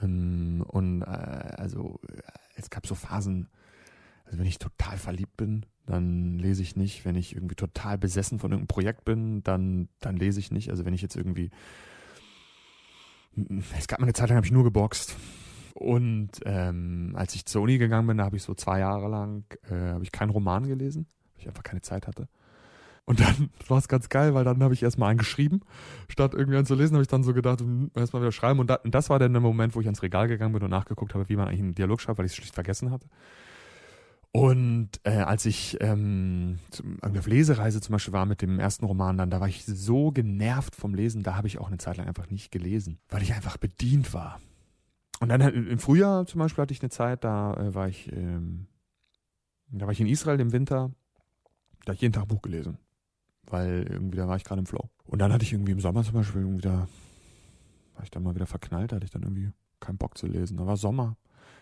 Ähm, 0.00 0.64
und 0.66 1.02
äh, 1.02 1.04
also 1.04 2.00
äh, 2.08 2.22
es 2.56 2.70
gab 2.70 2.86
so 2.86 2.94
Phasen, 2.94 3.48
also 4.28 4.38
wenn 4.38 4.46
ich 4.46 4.58
total 4.58 4.96
verliebt 4.96 5.36
bin, 5.36 5.66
dann 5.86 6.38
lese 6.38 6.62
ich 6.62 6.76
nicht. 6.76 7.04
Wenn 7.04 7.16
ich 7.16 7.34
irgendwie 7.34 7.54
total 7.54 7.98
besessen 7.98 8.38
von 8.38 8.52
irgendeinem 8.52 8.68
Projekt 8.68 9.04
bin, 9.04 9.42
dann, 9.42 9.88
dann 10.00 10.16
lese 10.16 10.38
ich 10.38 10.50
nicht. 10.50 10.70
Also 10.70 10.84
wenn 10.84 10.94
ich 10.94 11.02
jetzt 11.02 11.16
irgendwie 11.16 11.50
es 13.76 13.88
gab 13.88 14.00
mal 14.00 14.06
eine 14.06 14.12
Zeit 14.12 14.28
lang, 14.28 14.36
habe 14.36 14.46
ich 14.46 14.52
nur 14.52 14.64
geboxt. 14.64 15.16
Und 15.74 16.30
ähm, 16.44 17.12
als 17.14 17.34
ich 17.34 17.46
zur 17.46 17.62
Uni 17.62 17.78
gegangen 17.78 18.06
bin, 18.06 18.18
da 18.18 18.24
habe 18.24 18.36
ich 18.36 18.42
so 18.42 18.54
zwei 18.54 18.80
Jahre 18.80 19.08
lang, 19.08 19.44
äh, 19.70 19.92
habe 19.92 20.02
ich 20.02 20.10
keinen 20.10 20.30
Roman 20.30 20.66
gelesen, 20.66 21.06
weil 21.34 21.42
ich 21.42 21.48
einfach 21.48 21.62
keine 21.62 21.82
Zeit 21.82 22.06
hatte. 22.06 22.28
Und 23.04 23.20
dann 23.20 23.50
war 23.68 23.78
es 23.78 23.88
ganz 23.88 24.08
geil, 24.08 24.34
weil 24.34 24.44
dann 24.44 24.62
habe 24.62 24.74
ich 24.74 24.82
erstmal 24.82 25.10
einen 25.10 25.18
geschrieben. 25.18 25.60
Statt 26.08 26.34
irgendwie 26.34 26.56
einen 26.56 26.66
zu 26.66 26.74
lesen, 26.74 26.94
habe 26.94 27.02
ich 27.02 27.08
dann 27.08 27.22
so 27.22 27.32
gedacht, 27.32 27.60
hm, 27.60 27.90
erstmal 27.94 28.22
wieder 28.22 28.32
schreiben. 28.32 28.58
Und, 28.58 28.70
da, 28.70 28.76
und 28.76 28.94
das 28.94 29.08
war 29.08 29.18
dann 29.18 29.32
der 29.32 29.40
Moment, 29.40 29.76
wo 29.76 29.80
ich 29.80 29.86
ans 29.86 30.02
Regal 30.02 30.26
gegangen 30.26 30.52
bin 30.52 30.62
und 30.62 30.70
nachgeguckt 30.70 31.14
habe, 31.14 31.28
wie 31.28 31.36
man 31.36 31.46
eigentlich 31.46 31.60
einen 31.60 31.74
Dialog 31.74 32.00
schreibt, 32.00 32.18
weil 32.18 32.26
ich 32.26 32.32
es 32.32 32.36
schlicht 32.36 32.54
vergessen 32.54 32.90
hatte. 32.90 33.06
Und 34.30 34.90
äh, 35.04 35.10
als 35.10 35.46
ich 35.46 35.78
ähm, 35.80 36.58
auf 37.00 37.26
Lesereise 37.26 37.80
zum 37.80 37.94
Beispiel 37.94 38.12
war 38.12 38.26
mit 38.26 38.42
dem 38.42 38.60
ersten 38.60 38.84
Roman, 38.84 39.16
dann 39.16 39.30
da 39.30 39.40
war 39.40 39.48
ich 39.48 39.64
so 39.64 40.12
genervt 40.12 40.76
vom 40.76 40.94
Lesen, 40.94 41.22
da 41.22 41.34
habe 41.34 41.46
ich 41.46 41.58
auch 41.58 41.68
eine 41.68 41.78
Zeit 41.78 41.96
lang 41.96 42.06
einfach 42.06 42.30
nicht 42.30 42.52
gelesen, 42.52 42.98
weil 43.08 43.22
ich 43.22 43.32
einfach 43.32 43.56
bedient 43.56 44.12
war. 44.12 44.40
Und 45.20 45.30
dann 45.30 45.40
äh, 45.40 45.48
im 45.50 45.78
Frühjahr 45.78 46.26
zum 46.26 46.40
Beispiel 46.40 46.62
hatte 46.62 46.74
ich 46.74 46.82
eine 46.82 46.90
Zeit, 46.90 47.24
da 47.24 47.54
äh, 47.54 47.74
war 47.74 47.88
ich, 47.88 48.12
ähm, 48.12 48.66
da 49.70 49.86
war 49.86 49.92
ich 49.92 50.00
in 50.00 50.06
Israel 50.06 50.40
im 50.40 50.52
Winter, 50.52 50.92
da 51.84 51.90
habe 51.90 51.94
ich 51.94 52.02
jeden 52.02 52.12
Tag 52.12 52.24
ein 52.24 52.28
Buch 52.28 52.42
gelesen, 52.42 52.76
weil 53.44 53.86
irgendwie 53.88 54.18
da 54.18 54.28
war 54.28 54.36
ich 54.36 54.44
gerade 54.44 54.60
im 54.60 54.66
Flow. 54.66 54.90
Und 55.06 55.20
dann 55.20 55.32
hatte 55.32 55.44
ich 55.44 55.52
irgendwie 55.54 55.72
im 55.72 55.80
Sommer 55.80 56.04
zum 56.04 56.14
Beispiel 56.14 56.42
irgendwie 56.42 56.62
da, 56.62 56.86
war 57.94 58.04
ich 58.04 58.10
dann 58.10 58.22
mal 58.22 58.34
wieder 58.34 58.46
verknallt, 58.46 58.92
da 58.92 58.96
hatte 58.96 59.06
ich 59.06 59.10
dann 59.10 59.22
irgendwie 59.22 59.50
keinen 59.80 59.96
Bock 59.96 60.18
zu 60.18 60.26
lesen. 60.26 60.58
Da 60.58 60.66
war 60.66 60.76
Sommer, 60.76 61.16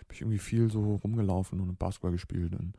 bin 0.08 0.14
ich 0.14 0.20
irgendwie 0.22 0.38
viel 0.38 0.70
so 0.70 0.96
rumgelaufen 0.96 1.60
und 1.60 1.78
Basketball 1.78 2.12
gespielt 2.12 2.54
und, 2.54 2.74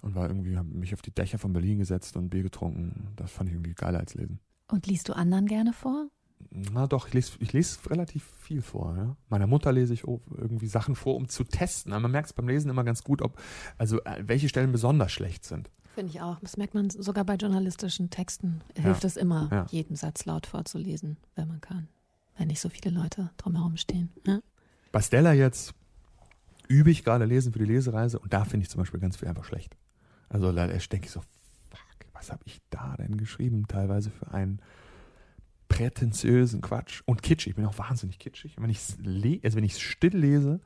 und 0.00 0.14
war 0.14 0.28
irgendwie, 0.28 0.56
habe 0.56 0.68
mich 0.68 0.94
auf 0.94 1.02
die 1.02 1.10
Dächer 1.12 1.38
von 1.38 1.52
Berlin 1.52 1.78
gesetzt 1.78 2.16
und 2.16 2.30
Bier 2.30 2.42
getrunken. 2.42 3.08
Das 3.16 3.30
fand 3.30 3.48
ich 3.48 3.54
irgendwie 3.54 3.74
geiler 3.74 3.98
als 4.00 4.14
lesen. 4.14 4.40
Und 4.68 4.86
liest 4.86 5.08
du 5.08 5.14
anderen 5.14 5.46
gerne 5.46 5.72
vor? 5.72 6.08
Na 6.50 6.86
doch, 6.86 7.08
ich 7.08 7.14
lese, 7.14 7.32
ich 7.40 7.52
lese 7.52 7.78
relativ 7.90 8.24
viel 8.38 8.62
vor. 8.62 8.96
Ja? 8.96 9.16
Meiner 9.28 9.46
Mutter 9.46 9.72
lese 9.72 9.92
ich 9.92 10.04
irgendwie 10.06 10.68
Sachen 10.68 10.94
vor, 10.96 11.16
um 11.16 11.28
zu 11.28 11.44
testen. 11.44 11.92
Aber 11.92 12.00
man 12.00 12.12
merkt 12.12 12.28
es 12.28 12.32
beim 12.32 12.48
Lesen 12.48 12.70
immer 12.70 12.82
ganz 12.84 13.04
gut, 13.04 13.20
ob, 13.20 13.38
also 13.76 14.02
äh, 14.04 14.22
welche 14.26 14.48
Stellen 14.48 14.72
besonders 14.72 15.12
schlecht 15.12 15.44
sind. 15.44 15.70
Finde 15.94 16.12
ich 16.12 16.20
auch. 16.22 16.38
Das 16.40 16.56
merkt 16.56 16.72
man 16.72 16.88
sogar 16.88 17.24
bei 17.24 17.34
journalistischen 17.34 18.08
Texten. 18.10 18.62
Hilft 18.74 19.04
es 19.04 19.16
immer, 19.16 19.48
Ja. 19.52 19.66
jeden 19.70 19.96
Satz 19.96 20.24
laut 20.24 20.46
vorzulesen, 20.46 21.18
wenn 21.34 21.48
man 21.48 21.60
kann. 21.60 21.88
Wenn 22.38 22.46
nicht 22.48 22.60
so 22.60 22.70
viele 22.70 22.94
Leute 22.94 23.30
drumherum 23.36 23.76
stehen. 23.76 24.08
Ne? 24.24 24.42
Bei 24.92 25.02
Stella 25.02 25.32
jetzt 25.34 25.74
übe 26.70 26.90
ich 26.90 27.04
gerade 27.04 27.24
Lesen 27.24 27.52
für 27.52 27.58
die 27.58 27.64
Lesereise 27.64 28.18
und 28.18 28.32
da 28.32 28.44
finde 28.44 28.64
ich 28.64 28.70
zum 28.70 28.78
Beispiel 28.78 29.00
ganz 29.00 29.16
viel 29.16 29.28
einfach 29.28 29.44
schlecht. 29.44 29.76
Also 30.28 30.52
da 30.52 30.68
denke 30.68 31.06
ich 31.06 31.10
so, 31.10 31.20
fuck, 31.20 32.06
was 32.12 32.30
habe 32.30 32.42
ich 32.46 32.60
da 32.70 32.96
denn 32.96 33.16
geschrieben? 33.16 33.66
Teilweise 33.66 34.10
für 34.10 34.32
einen 34.32 34.62
prätentiösen 35.68 36.60
Quatsch 36.60 37.02
und 37.06 37.22
kitschig. 37.22 37.50
Ich 37.50 37.56
bin 37.56 37.66
auch 37.66 37.76
wahnsinnig 37.76 38.20
kitschig. 38.20 38.56
Und 38.56 38.62
wenn 38.62 38.70
ich 38.70 38.78
es 38.78 38.98
also 39.44 39.56
wenn 39.56 39.64
ich 39.64 39.72
es 39.72 39.80
still 39.80 40.16
lese, 40.16 40.60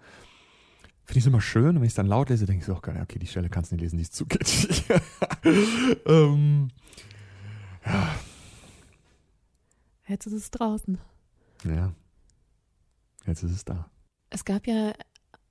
finde 1.05 1.19
ich 1.19 1.25
es 1.25 1.27
immer 1.27 1.40
schön. 1.40 1.69
Und 1.71 1.77
wenn 1.77 1.85
ich 1.85 1.93
es 1.93 1.97
dann 1.97 2.07
laut 2.07 2.29
lese, 2.29 2.45
denke 2.45 2.61
ich 2.61 2.67
so, 2.67 2.75
okay, 2.77 3.01
okay, 3.01 3.19
die 3.19 3.27
Stelle 3.27 3.49
kannst 3.49 3.71
du 3.71 3.77
nicht 3.77 3.83
lesen, 3.83 3.97
die 3.97 4.03
ist 4.03 4.14
zu 4.14 4.27
kitschig. 4.27 4.85
ähm, 6.07 6.69
Jetzt 10.07 10.27
ist 10.27 10.35
es 10.35 10.51
draußen. 10.51 10.99
ja, 11.64 11.95
jetzt 13.27 13.43
ist 13.43 13.53
es 13.53 13.64
da. 13.64 13.90
Es 14.29 14.45
gab 14.45 14.67
ja 14.67 14.93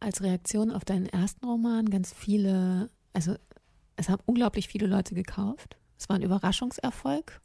als 0.04 0.22
Reaktion 0.22 0.72
auf 0.72 0.86
deinen 0.86 1.08
ersten 1.08 1.46
Roman 1.46 1.90
ganz 1.90 2.14
viele, 2.14 2.90
also 3.14 3.36
es 3.96 4.10
haben 4.10 4.22
unglaublich 4.26 4.68
viele 4.68 4.88
Leute 4.88 5.16
gekauft. 5.16 5.78
Es 5.98 6.10
war 6.10 6.18
ein 6.18 6.22
Überraschungserfolg. 6.22 7.42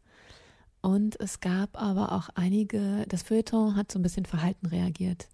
Und 0.81 1.21
es 1.21 1.41
gab 1.41 1.81
aber 1.81 2.13
auch 2.13 2.29
einige, 2.35 3.05
das 3.09 3.23
Feuilleton 3.23 3.77
hat 3.77 3.91
so 3.91 3.99
ein 3.99 4.03
bisschen 4.03 4.27
verhalten 4.27 4.67
reagiert. 4.67 5.29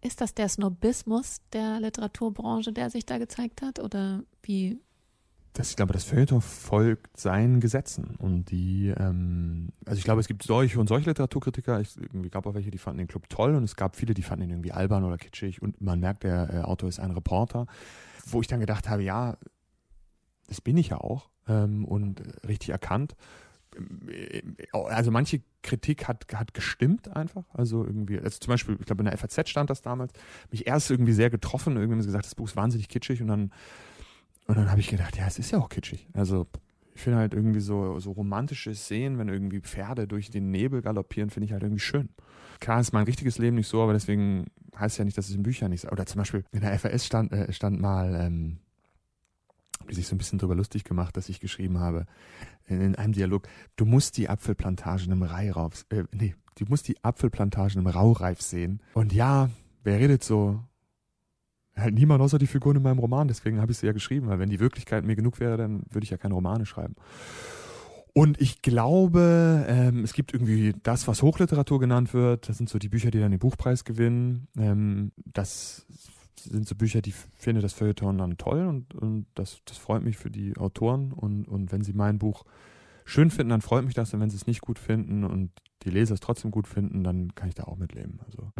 Ist 0.00 0.20
das 0.20 0.34
der 0.34 0.48
Snobismus 0.48 1.38
der 1.52 1.80
Literaturbranche, 1.80 2.72
der 2.72 2.90
sich 2.90 3.06
da 3.06 3.18
gezeigt 3.18 3.62
hat? 3.62 3.80
Oder 3.80 4.22
wie 4.42 4.78
das, 5.56 5.70
ich 5.70 5.76
glaube, 5.76 5.94
das 5.94 6.04
Feuilleton 6.04 6.42
folgt 6.42 7.18
seinen 7.18 7.60
Gesetzen 7.60 8.14
und 8.18 8.50
die, 8.50 8.92
ähm, 8.96 9.70
also 9.86 9.98
ich 9.98 10.04
glaube, 10.04 10.20
es 10.20 10.28
gibt 10.28 10.42
solche 10.42 10.78
und 10.78 10.86
solche 10.86 11.08
Literaturkritiker. 11.08 11.80
Es 11.80 11.96
irgendwie 11.96 12.28
gab 12.28 12.46
auch 12.46 12.54
welche, 12.54 12.70
die 12.70 12.76
fanden 12.76 12.98
den 12.98 13.06
Club 13.06 13.30
toll 13.30 13.54
und 13.54 13.64
es 13.64 13.74
gab 13.74 13.96
viele, 13.96 14.12
die 14.12 14.22
fanden 14.22 14.44
ihn 14.44 14.50
irgendwie 14.50 14.72
albern 14.72 15.04
oder 15.04 15.16
kitschig 15.16 15.62
und 15.62 15.80
man 15.80 15.98
merkt, 15.98 16.24
der 16.24 16.52
äh, 16.52 16.58
Autor 16.60 16.90
ist 16.90 17.00
ein 17.00 17.10
Reporter, 17.10 17.66
wo 18.26 18.42
ich 18.42 18.48
dann 18.48 18.60
gedacht 18.60 18.90
habe, 18.90 19.02
ja, 19.02 19.38
das 20.46 20.60
bin 20.60 20.76
ich 20.76 20.88
ja 20.88 20.98
auch 20.98 21.30
ähm, 21.48 21.86
und 21.86 22.22
richtig 22.46 22.68
erkannt. 22.68 23.16
Also 24.72 25.10
manche 25.10 25.42
Kritik 25.62 26.06
hat, 26.06 26.26
hat 26.34 26.52
gestimmt 26.52 27.14
einfach. 27.16 27.44
Also 27.54 27.82
irgendwie, 27.82 28.18
also 28.18 28.38
zum 28.38 28.52
Beispiel, 28.52 28.76
ich 28.78 28.86
glaube 28.86 29.02
in 29.02 29.10
der 29.10 29.16
FAZ 29.16 29.48
stand 29.48 29.70
das 29.70 29.80
damals, 29.80 30.12
mich 30.50 30.66
erst 30.66 30.90
irgendwie 30.90 31.12
sehr 31.12 31.30
getroffen. 31.30 31.76
Irgendwie 31.76 31.94
haben 31.94 32.02
sie 32.02 32.08
gesagt, 32.08 32.26
das 32.26 32.34
Buch 32.34 32.46
ist 32.46 32.56
wahnsinnig 32.56 32.88
kitschig 32.88 33.22
und 33.22 33.28
dann 33.28 33.52
und 34.46 34.56
dann 34.56 34.70
habe 34.70 34.80
ich 34.80 34.88
gedacht, 34.88 35.16
ja, 35.16 35.26
es 35.26 35.38
ist 35.38 35.50
ja 35.50 35.58
auch 35.58 35.68
kitschig. 35.68 36.08
Also 36.12 36.46
ich 36.94 37.02
finde 37.02 37.18
halt 37.18 37.34
irgendwie 37.34 37.60
so, 37.60 37.98
so 37.98 38.12
romantische 38.12 38.74
Szenen, 38.74 39.18
wenn 39.18 39.28
irgendwie 39.28 39.60
Pferde 39.60 40.06
durch 40.08 40.30
den 40.30 40.50
Nebel 40.50 40.82
galoppieren, 40.82 41.30
finde 41.30 41.46
ich 41.46 41.52
halt 41.52 41.62
irgendwie 41.62 41.80
schön. 41.80 42.08
Klar 42.58 42.80
ist 42.80 42.92
mein 42.92 43.04
richtiges 43.04 43.38
Leben 43.38 43.56
nicht 43.56 43.68
so, 43.68 43.82
aber 43.82 43.92
deswegen 43.92 44.46
heißt 44.78 44.98
ja 44.98 45.04
nicht, 45.04 45.18
dass 45.18 45.28
es 45.28 45.34
in 45.34 45.42
Büchern 45.42 45.70
nicht 45.70 45.82
so. 45.82 45.88
Oder 45.88 46.06
zum 46.06 46.20
Beispiel 46.20 46.44
in 46.52 46.60
der 46.60 46.78
FAS 46.78 47.04
stand, 47.04 47.32
äh, 47.32 47.52
stand 47.52 47.80
mal, 47.80 48.14
ähm, 48.14 48.58
die 49.90 49.94
sich 49.94 50.06
so 50.06 50.14
ein 50.14 50.18
bisschen 50.18 50.38
drüber 50.38 50.54
lustig 50.54 50.84
gemacht, 50.84 51.16
dass 51.16 51.28
ich 51.28 51.40
geschrieben 51.40 51.78
habe, 51.78 52.06
in, 52.66 52.80
in 52.80 52.94
einem 52.94 53.12
Dialog, 53.12 53.46
du 53.76 53.84
musst 53.84 54.16
die 54.16 54.28
Apfelplantagen 54.28 55.12
im 55.12 55.22
Reihrauf, 55.22 55.84
äh, 55.90 56.04
nee, 56.12 56.34
du 56.56 56.64
musst 56.66 56.88
die 56.88 57.02
Apfelplantagen 57.04 57.80
im 57.80 57.86
Raureif 57.86 58.40
sehen. 58.40 58.80
Und 58.94 59.12
ja, 59.12 59.50
wer 59.84 59.98
redet 59.98 60.24
so? 60.24 60.62
Halt 61.76 61.94
niemand 61.94 62.22
außer 62.22 62.38
die 62.38 62.46
Figuren 62.46 62.76
in 62.76 62.82
meinem 62.82 62.98
Roman, 62.98 63.28
deswegen 63.28 63.60
habe 63.60 63.72
ich 63.72 63.78
sie 63.78 63.86
ja 63.86 63.92
geschrieben, 63.92 64.28
weil 64.28 64.38
wenn 64.38 64.48
die 64.48 64.60
Wirklichkeit 64.60 65.04
mir 65.04 65.16
genug 65.16 65.40
wäre, 65.40 65.56
dann 65.56 65.82
würde 65.90 66.04
ich 66.04 66.10
ja 66.10 66.16
keine 66.16 66.34
Romane 66.34 66.66
schreiben. 66.66 66.96
Und 68.16 68.40
ich 68.40 68.62
glaube, 68.62 69.66
ähm, 69.68 70.02
es 70.02 70.14
gibt 70.14 70.32
irgendwie 70.32 70.74
das, 70.82 71.06
was 71.06 71.20
Hochliteratur 71.20 71.78
genannt 71.78 72.14
wird. 72.14 72.48
Das 72.48 72.56
sind 72.56 72.70
so 72.70 72.78
die 72.78 72.88
Bücher, 72.88 73.10
die 73.10 73.20
dann 73.20 73.30
den 73.30 73.40
Buchpreis 73.40 73.84
gewinnen. 73.84 74.48
Ähm, 74.56 75.12
das 75.26 75.84
sind 76.34 76.66
so 76.66 76.74
Bücher, 76.74 77.02
die 77.02 77.12
finde 77.12 77.60
das 77.60 77.74
Feuilleton 77.74 78.16
dann 78.16 78.38
toll 78.38 78.66
und, 78.66 78.94
und 78.94 79.26
das, 79.34 79.60
das 79.66 79.76
freut 79.76 80.02
mich 80.02 80.16
für 80.16 80.30
die 80.30 80.56
Autoren. 80.56 81.12
Und, 81.12 81.46
und 81.46 81.72
wenn 81.72 81.82
sie 81.82 81.92
mein 81.92 82.18
Buch 82.18 82.44
schön 83.04 83.30
finden, 83.30 83.50
dann 83.50 83.60
freut 83.60 83.84
mich 83.84 83.94
das. 83.94 84.14
Und 84.14 84.20
wenn 84.20 84.30
sie 84.30 84.36
es 84.36 84.46
nicht 84.46 84.62
gut 84.62 84.78
finden 84.78 85.22
und 85.22 85.50
die 85.82 85.90
Leser 85.90 86.14
es 86.14 86.20
trotzdem 86.20 86.50
gut 86.50 86.66
finden, 86.66 87.04
dann 87.04 87.34
kann 87.34 87.50
ich 87.50 87.54
da 87.54 87.64
auch 87.64 87.76
mitleben. 87.76 88.20
Also. 88.24 88.50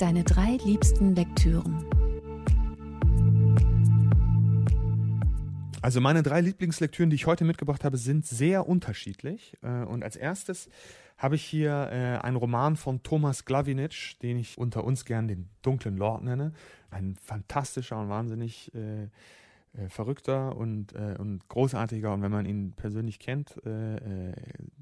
Deine 0.00 0.24
drei 0.24 0.56
liebsten 0.64 1.14
Lektüren. 1.14 1.84
Also 5.82 6.00
meine 6.00 6.22
drei 6.22 6.40
Lieblingslektüren, 6.40 7.10
die 7.10 7.16
ich 7.16 7.26
heute 7.26 7.44
mitgebracht 7.44 7.84
habe, 7.84 7.98
sind 7.98 8.24
sehr 8.24 8.66
unterschiedlich. 8.66 9.58
Äh, 9.60 9.84
und 9.84 10.02
als 10.02 10.16
erstes 10.16 10.70
habe 11.18 11.34
ich 11.34 11.44
hier 11.44 11.90
äh, 11.92 12.16
einen 12.24 12.38
Roman 12.38 12.76
von 12.76 13.02
Thomas 13.02 13.44
Glavinic, 13.44 14.18
den 14.22 14.38
ich 14.38 14.56
unter 14.56 14.84
uns 14.84 15.04
gern 15.04 15.28
den 15.28 15.50
dunklen 15.60 15.98
Lord 15.98 16.24
nenne. 16.24 16.54
Ein 16.90 17.16
fantastischer 17.22 18.00
und 18.00 18.08
wahnsinnig 18.08 18.74
äh, 18.74 19.08
verrückter 19.90 20.56
und, 20.56 20.94
und 20.94 21.46
großartiger 21.46 22.12
und 22.12 22.22
wenn 22.22 22.32
man 22.32 22.44
ihn 22.44 22.72
persönlich 22.72 23.20
kennt, 23.20 23.54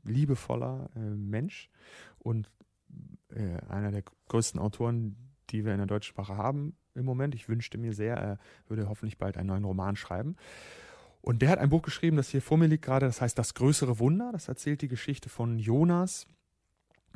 liebevoller 0.03 0.89
Mensch 0.95 1.69
und 2.21 2.49
äh, 3.35 3.59
einer 3.69 3.91
der 3.91 4.03
größten 4.29 4.61
Autoren, 4.61 5.17
die 5.51 5.65
wir 5.65 5.73
in 5.73 5.79
der 5.79 5.87
deutschen 5.87 6.11
Sprache 6.11 6.37
haben 6.37 6.77
im 6.95 7.05
Moment. 7.05 7.35
Ich 7.35 7.49
wünschte 7.49 7.79
mir 7.79 7.93
sehr, 7.93 8.17
er 8.17 8.39
würde 8.67 8.89
hoffentlich 8.89 9.19
bald 9.19 9.37
einen 9.37 9.49
neuen 9.49 9.65
Roman 9.65 9.97
schreiben. 9.97 10.37
Und 11.21 11.43
der 11.43 11.51
hat 11.51 11.59
ein 11.59 11.69
Buch 11.69 11.83
geschrieben, 11.83 12.17
das 12.17 12.29
hier 12.29 12.43
vor 12.43 12.59
mir 12.59 12.67
liegt 12.67 12.85
gerade, 12.85 13.07
das 13.07 13.21
heißt 13.21 13.39
Das 13.39 13.55
größere 13.55 13.99
Wunder. 13.99 14.31
Das 14.33 14.49
erzählt 14.49 14.83
die 14.83 14.89
Geschichte 14.89 15.29
von 15.29 15.59
Jonas, 15.59 16.27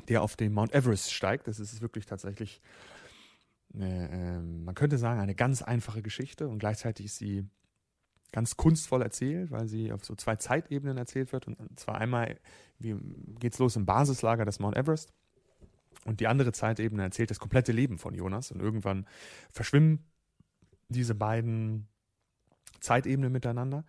der 0.07 0.21
auf 0.21 0.35
den 0.35 0.53
Mount 0.53 0.73
Everest 0.73 1.13
steigt. 1.13 1.47
Das 1.47 1.59
ist 1.59 1.81
wirklich 1.81 2.05
tatsächlich, 2.05 2.61
äh, 3.75 4.39
man 4.39 4.75
könnte 4.75 4.97
sagen, 4.97 5.19
eine 5.19 5.35
ganz 5.35 5.61
einfache 5.61 6.01
Geschichte 6.01 6.47
und 6.47 6.59
gleichzeitig 6.59 7.07
ist 7.07 7.17
sie 7.17 7.45
ganz 8.31 8.57
kunstvoll 8.57 9.03
erzählt, 9.03 9.51
weil 9.51 9.67
sie 9.67 9.91
auf 9.91 10.03
so 10.03 10.15
zwei 10.15 10.35
Zeitebenen 10.35 10.97
erzählt 10.97 11.31
wird. 11.31 11.47
Und 11.47 11.79
zwar 11.79 11.99
einmal 11.99 12.39
geht 12.79 13.53
es 13.53 13.59
los 13.59 13.75
im 13.75 13.85
Basislager 13.85 14.43
des 14.43 14.59
Mount 14.59 14.75
Everest 14.75 15.13
und 16.05 16.19
die 16.19 16.27
andere 16.27 16.51
Zeitebene 16.51 17.03
erzählt 17.03 17.31
das 17.31 17.39
komplette 17.39 17.71
Leben 17.71 17.97
von 17.97 18.13
Jonas. 18.13 18.51
Und 18.51 18.61
irgendwann 18.61 19.07
verschwimmen 19.51 20.05
diese 20.89 21.15
beiden 21.15 21.87
Zeitebenen 22.79 23.31
miteinander. 23.31 23.85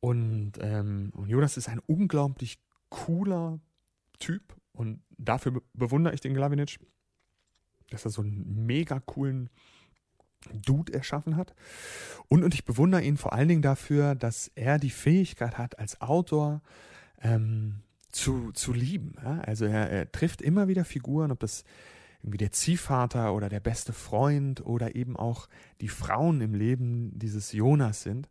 Und, 0.00 0.52
ähm, 0.60 1.10
und 1.14 1.28
Jonas 1.28 1.56
ist 1.56 1.68
ein 1.68 1.80
unglaublich 1.86 2.58
cooler 2.88 3.60
Typ. 4.18 4.56
Und 4.72 5.02
dafür 5.18 5.62
bewundere 5.72 6.14
ich 6.14 6.20
den 6.20 6.34
Glavinic, 6.34 6.78
dass 7.90 8.04
er 8.04 8.10
so 8.10 8.22
einen 8.22 8.66
mega 8.66 9.00
coolen 9.00 9.50
Dude 10.52 10.92
erschaffen 10.92 11.36
hat. 11.36 11.54
Und, 12.28 12.44
und 12.44 12.54
ich 12.54 12.64
bewundere 12.64 13.02
ihn 13.02 13.16
vor 13.16 13.32
allen 13.32 13.48
Dingen 13.48 13.62
dafür, 13.62 14.14
dass 14.14 14.48
er 14.54 14.78
die 14.78 14.90
Fähigkeit 14.90 15.58
hat, 15.58 15.78
als 15.78 16.00
Autor 16.00 16.62
ähm, 17.20 17.82
zu, 18.14 18.52
zu 18.52 18.72
lieben. 18.72 19.14
Ja? 19.22 19.40
Also 19.40 19.64
er, 19.64 19.90
er 19.90 20.10
trifft 20.10 20.42
immer 20.42 20.68
wieder 20.68 20.84
Figuren, 20.84 21.30
ob 21.30 21.40
das 21.40 21.64
irgendwie 22.22 22.38
der 22.38 22.52
Ziehvater 22.52 23.34
oder 23.34 23.48
der 23.48 23.60
beste 23.60 23.92
Freund 23.92 24.64
oder 24.64 24.94
eben 24.94 25.16
auch 25.16 25.48
die 25.80 25.88
Frauen 25.88 26.40
im 26.40 26.54
Leben 26.54 27.10
dieses 27.18 27.52
Jonas 27.52 28.02
sind, 28.02 28.30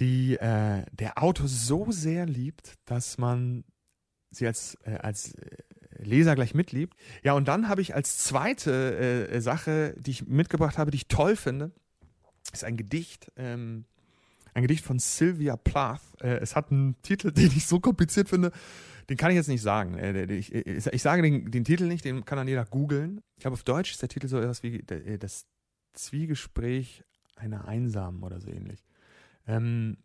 die 0.00 0.36
äh, 0.36 0.84
der 0.92 1.22
Autor 1.22 1.46
so 1.46 1.92
sehr 1.92 2.26
liebt, 2.26 2.74
dass 2.86 3.18
man 3.18 3.64
sie 4.30 4.46
als, 4.46 4.76
äh, 4.82 4.96
als 4.96 5.34
äh, 5.34 5.56
Leser 5.98 6.34
gleich 6.34 6.54
mitliebt. 6.54 6.96
Ja, 7.22 7.34
und 7.34 7.46
dann 7.46 7.68
habe 7.68 7.82
ich 7.82 7.94
als 7.94 8.18
zweite 8.18 9.28
äh, 9.28 9.40
Sache, 9.40 9.94
die 9.98 10.10
ich 10.10 10.26
mitgebracht 10.26 10.78
habe, 10.78 10.90
die 10.90 10.96
ich 10.96 11.08
toll 11.08 11.36
finde, 11.36 11.72
ist 12.52 12.64
ein 12.64 12.76
Gedicht. 12.76 13.30
Ähm, 13.36 13.84
ein 14.58 14.62
Gedicht 14.62 14.84
von 14.84 14.98
Sylvia 14.98 15.56
Plath. 15.56 16.02
Äh, 16.20 16.38
es 16.38 16.56
hat 16.56 16.70
einen 16.70 17.00
Titel, 17.02 17.32
den 17.32 17.46
ich 17.46 17.66
so 17.66 17.80
kompliziert 17.80 18.28
finde, 18.28 18.52
den 19.08 19.16
kann 19.16 19.30
ich 19.30 19.36
jetzt 19.36 19.48
nicht 19.48 19.62
sagen. 19.62 19.94
Äh, 19.94 20.24
ich, 20.32 20.52
ich, 20.52 21.02
sage 21.02 21.22
den, 21.22 21.50
den, 21.50 21.64
Titel 21.64 21.86
nicht, 21.86 22.04
den 22.04 22.24
kann 22.24 22.36
dann 22.36 22.48
jeder 22.48 22.64
googeln. 22.64 23.20
Ich 23.36 23.42
glaube, 23.42 23.54
auf 23.54 23.62
Deutsch 23.62 23.92
ist 23.92 24.02
der 24.02 24.08
Titel 24.08 24.28
so 24.28 24.38
etwas 24.38 24.62
wie 24.62 24.80
äh, 24.80 25.18
das 25.18 25.46
Zwiegespräch 25.94 27.04
einer 27.36 27.66
Einsamen 27.66 28.22
oder 28.22 28.40
so 28.40 28.48
ähnlich. 28.48 28.84
Ähm, 29.46 29.98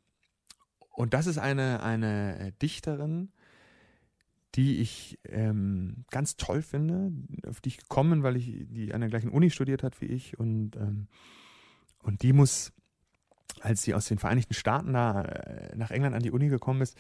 und 0.91 1.13
das 1.15 1.25
ist 1.25 1.39
eine, 1.39 1.81
eine 1.81 2.53
Dichterin, 2.61 3.31
die 4.53 4.77
ich 4.77 5.17
ähm, 5.27 6.05
ganz 6.11 6.37
toll 6.37 6.61
finde, 6.61 7.11
auf 7.47 7.59
die 7.59 7.69
ich 7.69 7.77
gekommen 7.77 8.11
bin, 8.11 8.23
weil 8.23 8.35
ich 8.37 8.67
die 8.69 8.93
an 8.93 9.01
der 9.01 9.09
gleichen 9.09 9.31
Uni 9.31 9.49
studiert 9.49 9.81
hat 9.81 9.99
wie 9.99 10.05
ich 10.05 10.37
und 10.37 10.75
ähm, 10.75 11.07
und 12.03 12.21
die 12.21 12.33
muss 12.33 12.73
als 13.62 13.84
sie 13.84 13.93
aus 13.93 14.06
den 14.06 14.17
Vereinigten 14.17 14.53
Staaten 14.53 14.93
da 14.93 15.21
äh, 15.23 15.75
nach 15.75 15.91
England 15.91 16.15
an 16.15 16.23
die 16.23 16.32
Uni 16.32 16.49
gekommen 16.49 16.82
ist, 16.82 16.97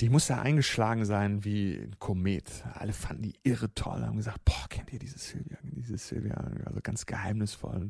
die 0.00 0.08
muss 0.08 0.26
da 0.26 0.40
eingeschlagen 0.40 1.04
sein 1.04 1.44
wie 1.44 1.74
ein 1.74 1.96
Komet. 2.00 2.64
Alle 2.74 2.92
fanden 2.92 3.22
die 3.22 3.34
irre 3.44 3.72
toll, 3.74 4.02
haben 4.02 4.16
gesagt, 4.16 4.44
boah, 4.44 4.66
kennt 4.68 4.92
ihr 4.92 4.98
diese 4.98 5.18
Sylvia, 5.18 5.58
diese 5.62 5.96
Sylvia, 5.96 6.34
also 6.64 6.80
ganz 6.82 7.06
geheimnisvoll. 7.06 7.88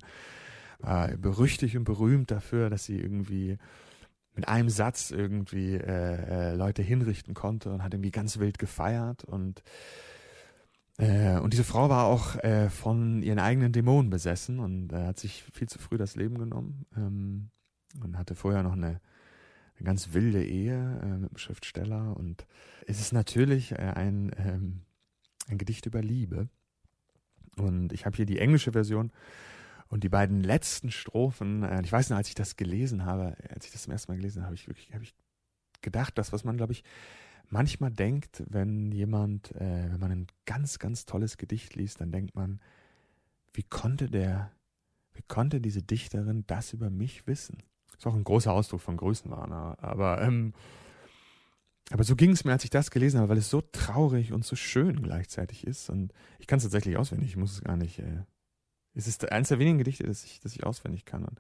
War 0.79 1.09
berüchtigt 1.17 1.77
und 1.77 1.85
berühmt 1.85 2.31
dafür, 2.31 2.69
dass 2.69 2.85
sie 2.85 2.99
irgendwie 2.99 3.57
mit 4.35 4.49
einem 4.49 4.69
Satz 4.69 5.11
irgendwie 5.11 5.75
äh, 5.75 6.51
äh, 6.51 6.55
Leute 6.55 6.83
hinrichten 6.83 7.35
konnte 7.35 7.71
und 7.73 7.83
hat 7.83 7.95
irgendwie 7.95 8.11
ganz 8.11 8.38
wild 8.38 8.59
gefeiert 8.59 9.25
und 9.25 9.62
äh, 10.98 11.38
und 11.38 11.52
diese 11.52 11.64
Frau 11.64 11.88
war 11.88 12.05
auch 12.05 12.37
äh, 12.37 12.68
von 12.68 13.22
ihren 13.22 13.38
eigenen 13.38 13.72
Dämonen 13.72 14.11
besessen 14.11 14.59
und 14.59 14.92
äh, 14.92 15.07
hat 15.07 15.18
sich 15.18 15.44
viel 15.52 15.68
zu 15.68 15.78
früh 15.78 15.96
das 15.96 16.16
Leben 16.16 16.38
genommen 16.38 16.87
ähm, 16.96 17.50
und 18.02 18.18
hatte 18.18 18.35
vorher 18.35 18.62
noch 18.62 18.74
eine, 18.74 19.00
eine 19.76 19.85
ganz 19.85 20.12
wilde 20.12 20.44
Ehe 20.44 20.74
äh, 20.74 21.07
mit 21.07 21.31
einem 21.31 21.37
Schriftsteller. 21.37 22.16
Und 22.16 22.46
es 22.87 23.00
ist 23.00 23.12
natürlich 23.12 23.72
äh, 23.72 23.76
ein, 23.76 24.33
ähm, 24.37 24.83
ein 25.48 25.59
Gedicht 25.59 25.87
über 25.87 26.02
Liebe. 26.02 26.48
Und 27.57 27.92
ich 27.92 28.05
habe 28.05 28.16
hier 28.16 28.26
die 28.26 28.38
englische 28.38 28.72
Version 28.72 29.12
und 29.88 30.05
die 30.05 30.09
beiden 30.09 30.42
letzten 30.42 30.90
Strophen. 30.90 31.66
Ich 31.85 31.92
weiß 31.92 32.09
noch, 32.09 32.16
als 32.16 32.28
ich 32.28 32.35
das 32.35 32.57
gelesen 32.57 33.05
habe, 33.05 33.37
als 33.55 33.66
ich 33.66 33.72
das 33.72 33.83
zum 33.83 33.92
ersten 33.92 34.11
Mal 34.11 34.16
gelesen 34.16 34.40
habe, 34.40 34.46
habe 34.46 34.55
ich 34.55 34.66
wirklich 34.66 34.90
hab 34.94 35.02
ich 35.02 35.14
gedacht, 35.83 36.16
das, 36.16 36.33
was 36.33 36.44
man, 36.44 36.57
glaube 36.57 36.72
ich, 36.72 36.83
manchmal 37.53 37.91
denkt, 37.91 38.43
wenn 38.49 38.91
jemand, 38.93 39.53
äh, 39.53 39.91
wenn 39.91 40.01
man 40.01 40.11
ein 40.11 40.27
ganz, 40.47 40.79
ganz 40.79 41.07
tolles 41.07 41.37
Gedicht 41.37 41.77
liest, 41.77 42.01
dann 42.01 42.11
denkt 42.11 42.35
man, 42.35 42.61
wie 43.53 43.62
konnte 43.62 44.09
der, 44.09 44.51
wie 45.12 45.23
konnte 45.29 45.61
diese 45.61 45.83
Dichterin 45.83 46.45
das 46.47 46.73
über 46.73 46.91
mich 46.91 47.27
wissen? 47.27 47.59
Ist 47.97 48.07
auch 48.07 48.15
ein 48.15 48.25
großer 48.25 48.53
Ausdruck 48.53 48.81
von 48.81 48.97
Größenwahn, 48.97 49.53
aber 49.53 50.23
ähm, 50.23 50.55
Aber 51.91 52.05
so 52.05 52.17
ging 52.17 52.31
es 52.31 52.45
mir, 52.45 52.53
als 52.53 52.65
ich 52.65 52.71
das 52.71 52.91
gelesen 52.91 53.19
habe, 53.21 53.29
weil 53.29 53.38
es 53.38 53.51
so 53.51 53.61
traurig 53.61 54.33
und 54.33 54.45
so 54.47 54.57
schön 54.57 55.03
gleichzeitig 55.03 55.67
ist. 55.67 55.91
Und 55.91 56.12
ich 56.38 56.47
kann 56.47 56.57
es 56.57 56.62
tatsächlich 56.62 56.97
auswendig, 56.97 57.31
ich 57.31 57.37
muss 57.37 57.53
es 57.53 57.61
gar 57.62 57.77
nicht. 57.77 57.99
Äh, 57.99 58.25
es 58.95 59.07
ist 59.07 59.31
eines 59.31 59.49
der 59.49 59.59
wenigen 59.59 59.79
Gedichte, 59.79 60.05
das 60.05 60.25
ich, 60.25 60.41
das 60.41 60.55
ich 60.55 60.65
auswendig 60.65 61.05
kann. 61.05 61.25
Und, 61.25 61.38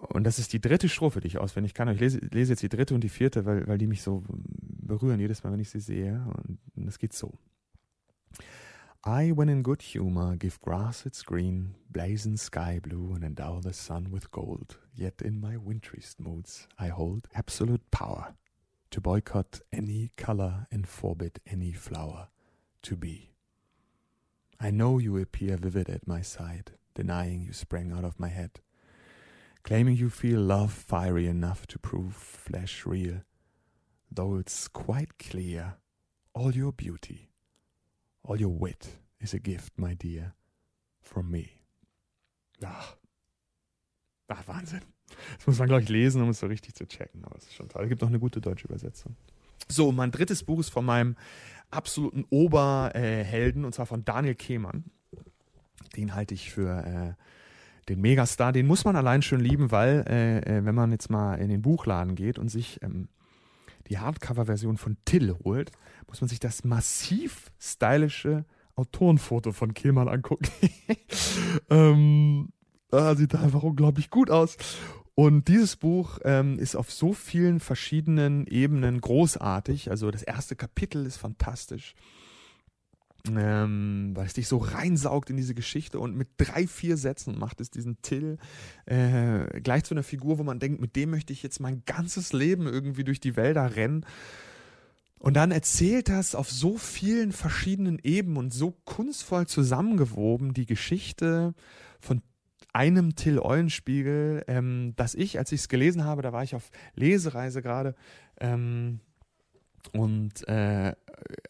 und 0.00 0.24
das 0.24 0.38
ist 0.38 0.52
die 0.52 0.60
dritte 0.60 0.88
Strophe, 0.88 1.20
die 1.20 1.26
ich 1.26 1.38
auswendig 1.38 1.74
kann. 1.74 1.88
Ich 1.88 2.00
lese, 2.00 2.18
lese 2.18 2.52
jetzt 2.52 2.62
die 2.62 2.68
dritte 2.68 2.94
und 2.94 3.02
die 3.02 3.08
vierte, 3.08 3.44
weil, 3.44 3.66
weil 3.66 3.78
die 3.78 3.86
mich 3.86 4.02
so 4.02 4.22
berühren 4.28 5.20
jedes 5.20 5.42
Mal, 5.42 5.52
wenn 5.52 5.60
ich 5.60 5.70
sie 5.70 5.80
sehe. 5.80 6.24
Und 6.76 6.86
es 6.86 6.98
geht 6.98 7.12
so. 7.12 7.32
I, 9.06 9.32
when 9.34 9.48
in 9.48 9.62
good 9.62 9.82
humor, 9.82 10.36
give 10.36 10.60
grass 10.60 11.06
its 11.06 11.24
green, 11.24 11.74
blazon 11.88 12.36
sky 12.36 12.80
blue, 12.80 13.14
and 13.14 13.24
endow 13.24 13.60
the 13.60 13.72
sun 13.72 14.12
with 14.12 14.30
gold. 14.30 14.78
Yet 14.92 15.22
in 15.22 15.40
my 15.40 15.56
wintriest 15.56 16.20
moods 16.20 16.68
I 16.78 16.88
hold 16.88 17.28
absolute 17.34 17.90
power 17.90 18.34
to 18.90 19.00
boycott 19.00 19.60
any 19.72 20.10
color 20.16 20.66
and 20.70 20.86
forbid 20.86 21.40
any 21.46 21.72
flower 21.72 22.28
to 22.82 22.96
be. 22.96 23.30
I 24.60 24.70
know 24.70 24.98
you 24.98 25.16
appear 25.16 25.56
vivid 25.56 25.88
at 25.88 26.06
my 26.06 26.22
side, 26.22 26.72
denying 26.94 27.42
you 27.42 27.52
sprang 27.52 27.92
out 27.92 28.04
of 28.04 28.18
my 28.18 28.28
head, 28.28 28.60
claiming 29.62 29.96
you 29.96 30.10
feel 30.10 30.40
love 30.40 30.72
fiery 30.72 31.26
enough 31.26 31.66
to 31.68 31.78
prove 31.78 32.14
flesh 32.14 32.86
real, 32.86 33.22
though 34.10 34.36
it's 34.36 34.68
quite 34.68 35.18
clear 35.18 35.76
all 36.34 36.54
your 36.54 36.72
beauty, 36.72 37.30
all 38.22 38.40
your 38.40 38.54
wit 38.54 39.00
is 39.20 39.34
a 39.34 39.38
gift, 39.38 39.72
my 39.76 39.94
dear, 39.94 40.34
from 41.00 41.30
me. 41.30 41.60
Ach, 42.64 42.96
ach 44.28 44.46
Wahnsinn. 44.46 44.82
Das 45.38 45.46
muss 45.46 45.58
man, 45.58 45.68
glaube 45.68 45.82
ich, 45.82 45.88
lesen, 45.88 46.22
um 46.22 46.30
es 46.30 46.40
so 46.40 46.46
richtig 46.46 46.74
zu 46.74 46.86
checken. 46.86 47.24
Aber 47.24 47.36
es 47.36 47.44
ist 47.44 47.54
schon 47.54 47.68
toll. 47.68 47.82
Es 47.84 47.88
gibt 47.88 48.02
noch 48.02 48.08
eine 48.08 48.18
gute 48.18 48.40
deutsche 48.40 48.66
Übersetzung. 48.66 49.16
So, 49.68 49.92
mein 49.92 50.10
drittes 50.10 50.44
Buch 50.44 50.60
ist 50.60 50.70
von 50.70 50.84
meinem 50.84 51.16
absoluten 51.70 52.24
Oberhelden, 52.30 53.64
und 53.64 53.74
zwar 53.74 53.86
von 53.86 54.04
Daniel 54.04 54.34
Kehmann. 54.34 54.84
Den 55.96 56.14
halte 56.14 56.34
ich 56.34 56.50
für 56.50 56.84
äh, 56.84 57.14
den 57.88 58.00
Megastar. 58.00 58.52
Den 58.52 58.66
muss 58.66 58.84
man 58.84 58.96
allein 58.96 59.22
schon 59.22 59.40
lieben, 59.40 59.70
weil, 59.70 60.04
äh, 60.08 60.38
äh, 60.38 60.64
wenn 60.64 60.74
man 60.74 60.92
jetzt 60.92 61.10
mal 61.10 61.34
in 61.36 61.48
den 61.48 61.62
Buchladen 61.62 62.14
geht 62.14 62.38
und 62.38 62.48
sich 62.48 62.80
ähm, 62.82 63.08
die 63.88 63.98
Hardcover-Version 63.98 64.76
von 64.76 64.96
Till 65.04 65.34
holt, 65.44 65.70
muss 66.06 66.20
man 66.20 66.28
sich 66.28 66.40
das 66.40 66.64
massiv 66.64 67.50
stylische 67.60 68.44
Autorenfoto 68.76 69.52
von 69.52 69.74
Kehlmann 69.74 70.08
angucken. 70.08 70.48
ähm, 71.70 72.50
ah, 72.90 73.14
sieht 73.14 73.34
einfach 73.34 73.62
unglaublich 73.62 74.10
gut 74.10 74.30
aus. 74.30 74.56
Und 75.14 75.48
dieses 75.48 75.74
Buch 75.74 76.20
ähm, 76.24 76.60
ist 76.60 76.76
auf 76.76 76.92
so 76.92 77.12
vielen 77.12 77.58
verschiedenen 77.58 78.46
Ebenen 78.46 79.00
großartig. 79.00 79.90
Also 79.90 80.12
das 80.12 80.22
erste 80.22 80.54
Kapitel 80.54 81.04
ist 81.06 81.16
fantastisch, 81.16 81.96
ähm, 83.26 84.12
weil 84.14 84.26
es 84.26 84.34
dich 84.34 84.48
so 84.48 84.58
reinsaugt 84.58 85.30
in 85.30 85.36
diese 85.36 85.54
Geschichte 85.54 85.98
und 85.98 86.16
mit 86.16 86.28
drei, 86.36 86.66
vier 86.66 86.96
Sätzen 86.96 87.38
macht 87.38 87.60
es 87.60 87.70
diesen 87.70 88.00
Till 88.02 88.38
äh, 88.86 89.60
gleich 89.60 89.84
zu 89.84 89.94
einer 89.94 90.02
Figur, 90.02 90.38
wo 90.38 90.44
man 90.44 90.60
denkt, 90.60 90.80
mit 90.80 90.96
dem 90.96 91.10
möchte 91.10 91.32
ich 91.32 91.42
jetzt 91.42 91.60
mein 91.60 91.82
ganzes 91.84 92.32
Leben 92.32 92.66
irgendwie 92.66 93.04
durch 93.04 93.20
die 93.20 93.36
Wälder 93.36 93.76
rennen. 93.76 94.06
Und 95.18 95.34
dann 95.34 95.50
erzählt 95.50 96.08
das 96.08 96.34
auf 96.34 96.48
so 96.50 96.78
vielen 96.78 97.32
verschiedenen 97.32 97.98
Ebenen 98.02 98.36
und 98.36 98.54
so 98.54 98.76
kunstvoll 98.84 99.46
zusammengewoben 99.46 100.54
die 100.54 100.66
Geschichte 100.66 101.54
von 101.98 102.22
einem 102.72 103.16
Till 103.16 103.40
Eulenspiegel, 103.40 104.44
ähm, 104.46 104.92
dass 104.94 105.16
ich, 105.16 105.38
als 105.38 105.50
ich 105.50 105.62
es 105.62 105.68
gelesen 105.68 106.04
habe, 106.04 106.22
da 106.22 106.32
war 106.32 106.44
ich 106.44 106.54
auf 106.54 106.70
Lesereise 106.94 107.62
gerade 107.62 107.96
ähm, 108.40 109.00
und 109.92 110.46
äh, 110.48 110.94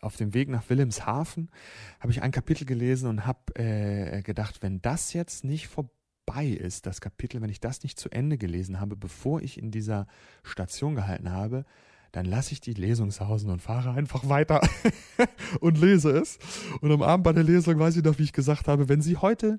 auf 0.00 0.16
dem 0.16 0.34
Weg 0.34 0.48
nach 0.48 0.68
Wilhelmshaven 0.68 1.50
habe 2.00 2.12
ich 2.12 2.22
ein 2.22 2.30
Kapitel 2.30 2.64
gelesen 2.64 3.08
und 3.08 3.26
habe 3.26 3.54
äh, 3.54 4.22
gedacht, 4.22 4.62
wenn 4.62 4.80
das 4.80 5.12
jetzt 5.12 5.44
nicht 5.44 5.68
vorbei 5.68 6.46
ist, 6.46 6.86
das 6.86 7.00
Kapitel, 7.00 7.40
wenn 7.40 7.50
ich 7.50 7.60
das 7.60 7.82
nicht 7.82 7.98
zu 7.98 8.10
Ende 8.10 8.38
gelesen 8.38 8.80
habe, 8.80 8.96
bevor 8.96 9.40
ich 9.40 9.58
in 9.58 9.70
dieser 9.70 10.06
Station 10.42 10.94
gehalten 10.94 11.30
habe, 11.30 11.64
dann 12.12 12.24
lasse 12.24 12.52
ich 12.52 12.60
die 12.60 12.72
Lesungshausen 12.72 13.50
und 13.50 13.60
fahre 13.60 13.92
einfach 13.92 14.28
weiter 14.28 14.66
und 15.60 15.78
lese 15.78 16.10
es. 16.10 16.38
Und 16.80 16.90
am 16.90 17.02
Abend 17.02 17.24
bei 17.24 17.32
der 17.32 17.44
Lesung 17.44 17.78
weiß 17.78 17.96
ich 17.96 18.04
noch, 18.04 18.18
wie 18.18 18.24
ich 18.24 18.32
gesagt 18.32 18.68
habe, 18.68 18.88
wenn 18.88 19.02
Sie 19.02 19.16
heute 19.16 19.58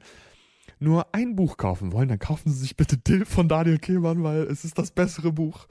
nur 0.80 1.14
ein 1.14 1.36
Buch 1.36 1.58
kaufen 1.58 1.92
wollen, 1.92 2.10
dann 2.10 2.20
kaufen 2.20 2.52
Sie 2.52 2.60
sich 2.60 2.76
bitte 2.76 2.98
Dill 2.98 3.26
von 3.26 3.48
Daniel 3.48 3.78
Kehlmann, 3.78 4.24
weil 4.24 4.44
es 4.44 4.66
ist 4.66 4.78
das 4.78 4.92
bessere 4.92 5.32
Buch. 5.32 5.68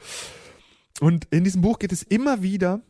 Und 1.00 1.26
in 1.30 1.44
diesem 1.44 1.62
Buch 1.62 1.78
geht 1.78 1.92
es 1.92 2.02
immer 2.02 2.42
wieder 2.42 2.80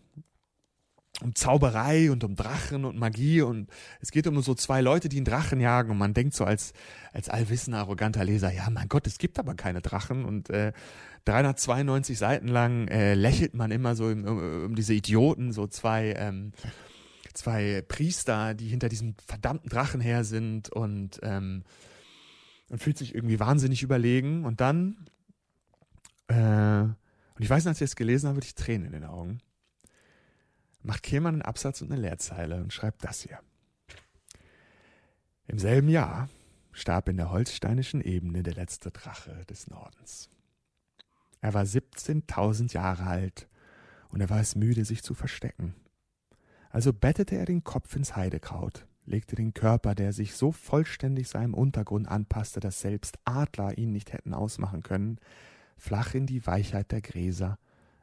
um 1.21 1.35
Zauberei 1.35 2.13
und 2.13 2.23
um 2.23 2.37
Drachen 2.37 2.85
und 2.85 2.97
Magie. 2.97 3.43
Und 3.43 3.69
es 4.01 4.11
geht 4.11 4.27
um 4.27 4.41
so 4.41 4.55
zwei 4.55 4.81
Leute, 4.81 5.09
die 5.09 5.17
einen 5.17 5.25
Drachen 5.25 5.61
jagen. 5.61 5.91
Und 5.91 5.99
man 5.99 6.15
denkt 6.15 6.35
so 6.35 6.45
als, 6.45 6.73
als 7.13 7.29
allwissender, 7.29 7.79
arroganter 7.79 8.25
Leser, 8.25 8.53
ja 8.53 8.71
mein 8.71 8.89
Gott, 8.89 9.07
es 9.07 9.19
gibt 9.19 9.39
aber 9.39 9.55
keine 9.55 9.83
Drachen. 9.83 10.25
Und 10.25 10.49
äh, 10.51 10.73
392 11.25 12.17
Seiten 12.17 12.49
lang 12.49 12.89
äh, 12.89 13.15
lächelt 13.15 13.55
man 13.55 13.71
immer 13.71 13.97
so 13.97 14.07
um, 14.07 14.25
um, 14.25 14.65
um 14.67 14.75
diese 14.75 14.95
Idioten, 14.95 15.53
so 15.53 15.67
zwei, 15.67 16.15
ähm, 16.17 16.53
zwei 17.35 17.83
Priester, 17.87 18.55
die 18.55 18.69
hinter 18.69 18.89
diesem 18.89 19.17
verdammten 19.27 19.69
Drachen 19.69 20.01
her 20.01 20.25
sind 20.25 20.71
und 20.71 21.19
ähm, 21.23 21.65
und 22.69 22.83
fühlt 22.83 22.99
sich 22.99 23.15
irgendwie 23.15 23.41
wahnsinnig 23.41 23.83
überlegen. 23.83 24.45
Und 24.45 24.61
dann, 24.61 25.07
äh, 26.29 26.85
und 27.39 27.45
ich 27.45 27.51
weiß 27.51 27.67
als 27.67 27.81
ich 27.81 27.87
es 27.87 27.97
gelesen 27.97 28.29
habe, 28.29 28.39
hatte 28.39 28.47
ich 28.47 28.55
Tränen 28.55 28.89
in 28.89 28.93
den 28.93 29.05
Augen. 29.05 29.39
Macht 30.83 31.03
Kehlmann 31.03 31.37
einen 31.37 31.43
Absatz 31.43 31.81
und 31.81 31.93
eine 31.93 32.01
Leerzeile 32.01 32.61
und 32.61 32.73
schreibt 32.73 33.05
das 33.05 33.23
hier. 33.23 33.39
Im 35.47 35.59
selben 35.59 35.89
Jahr 35.89 36.29
starb 36.73 37.09
in 37.09 37.17
der 37.17 37.31
holsteinischen 37.31 38.01
Ebene 38.01 38.43
der 38.43 38.55
letzte 38.55 38.91
Drache 38.91 39.45
des 39.47 39.69
Nordens. 39.69 40.29
Er 41.41 41.55
war 41.55 41.65
17.000 41.65 42.73
Jahre 42.73 43.05
alt 43.05 43.49
und 44.09 44.21
er 44.21 44.31
war 44.31 44.41
es 44.41 44.57
müde, 44.57 44.85
sich 44.85 45.03
zu 45.03 45.15
verstecken. 45.15 45.75
Also 46.71 46.93
bettete 46.93 47.37
er 47.37 47.47
den 47.47 47.65
Kopf 47.65 47.97
ins 47.97 48.17
Heidekraut 48.17 48.85
legte 49.09 49.35
den 49.37 49.55
Körper, 49.55 49.95
der 49.95 50.13
sich 50.13 50.35
so 50.35 50.53
vollständig 50.53 51.29
seinem 51.29 51.55
Untergrund 51.55 52.09
anpasste, 52.09 52.61
dass 52.61 52.81
selbst 52.81 53.19
Adler 53.25 53.77
ihn 53.77 53.93
nicht 53.93 54.13
hätten 54.13 54.35
ausmachen 54.35 54.83
können, 54.83 55.19
flach 55.79 56.15
in 56.15 56.27
die 56.27 56.47
Weichheit 56.47 56.93
der 56.93 57.01
Gräser, 57.01 57.59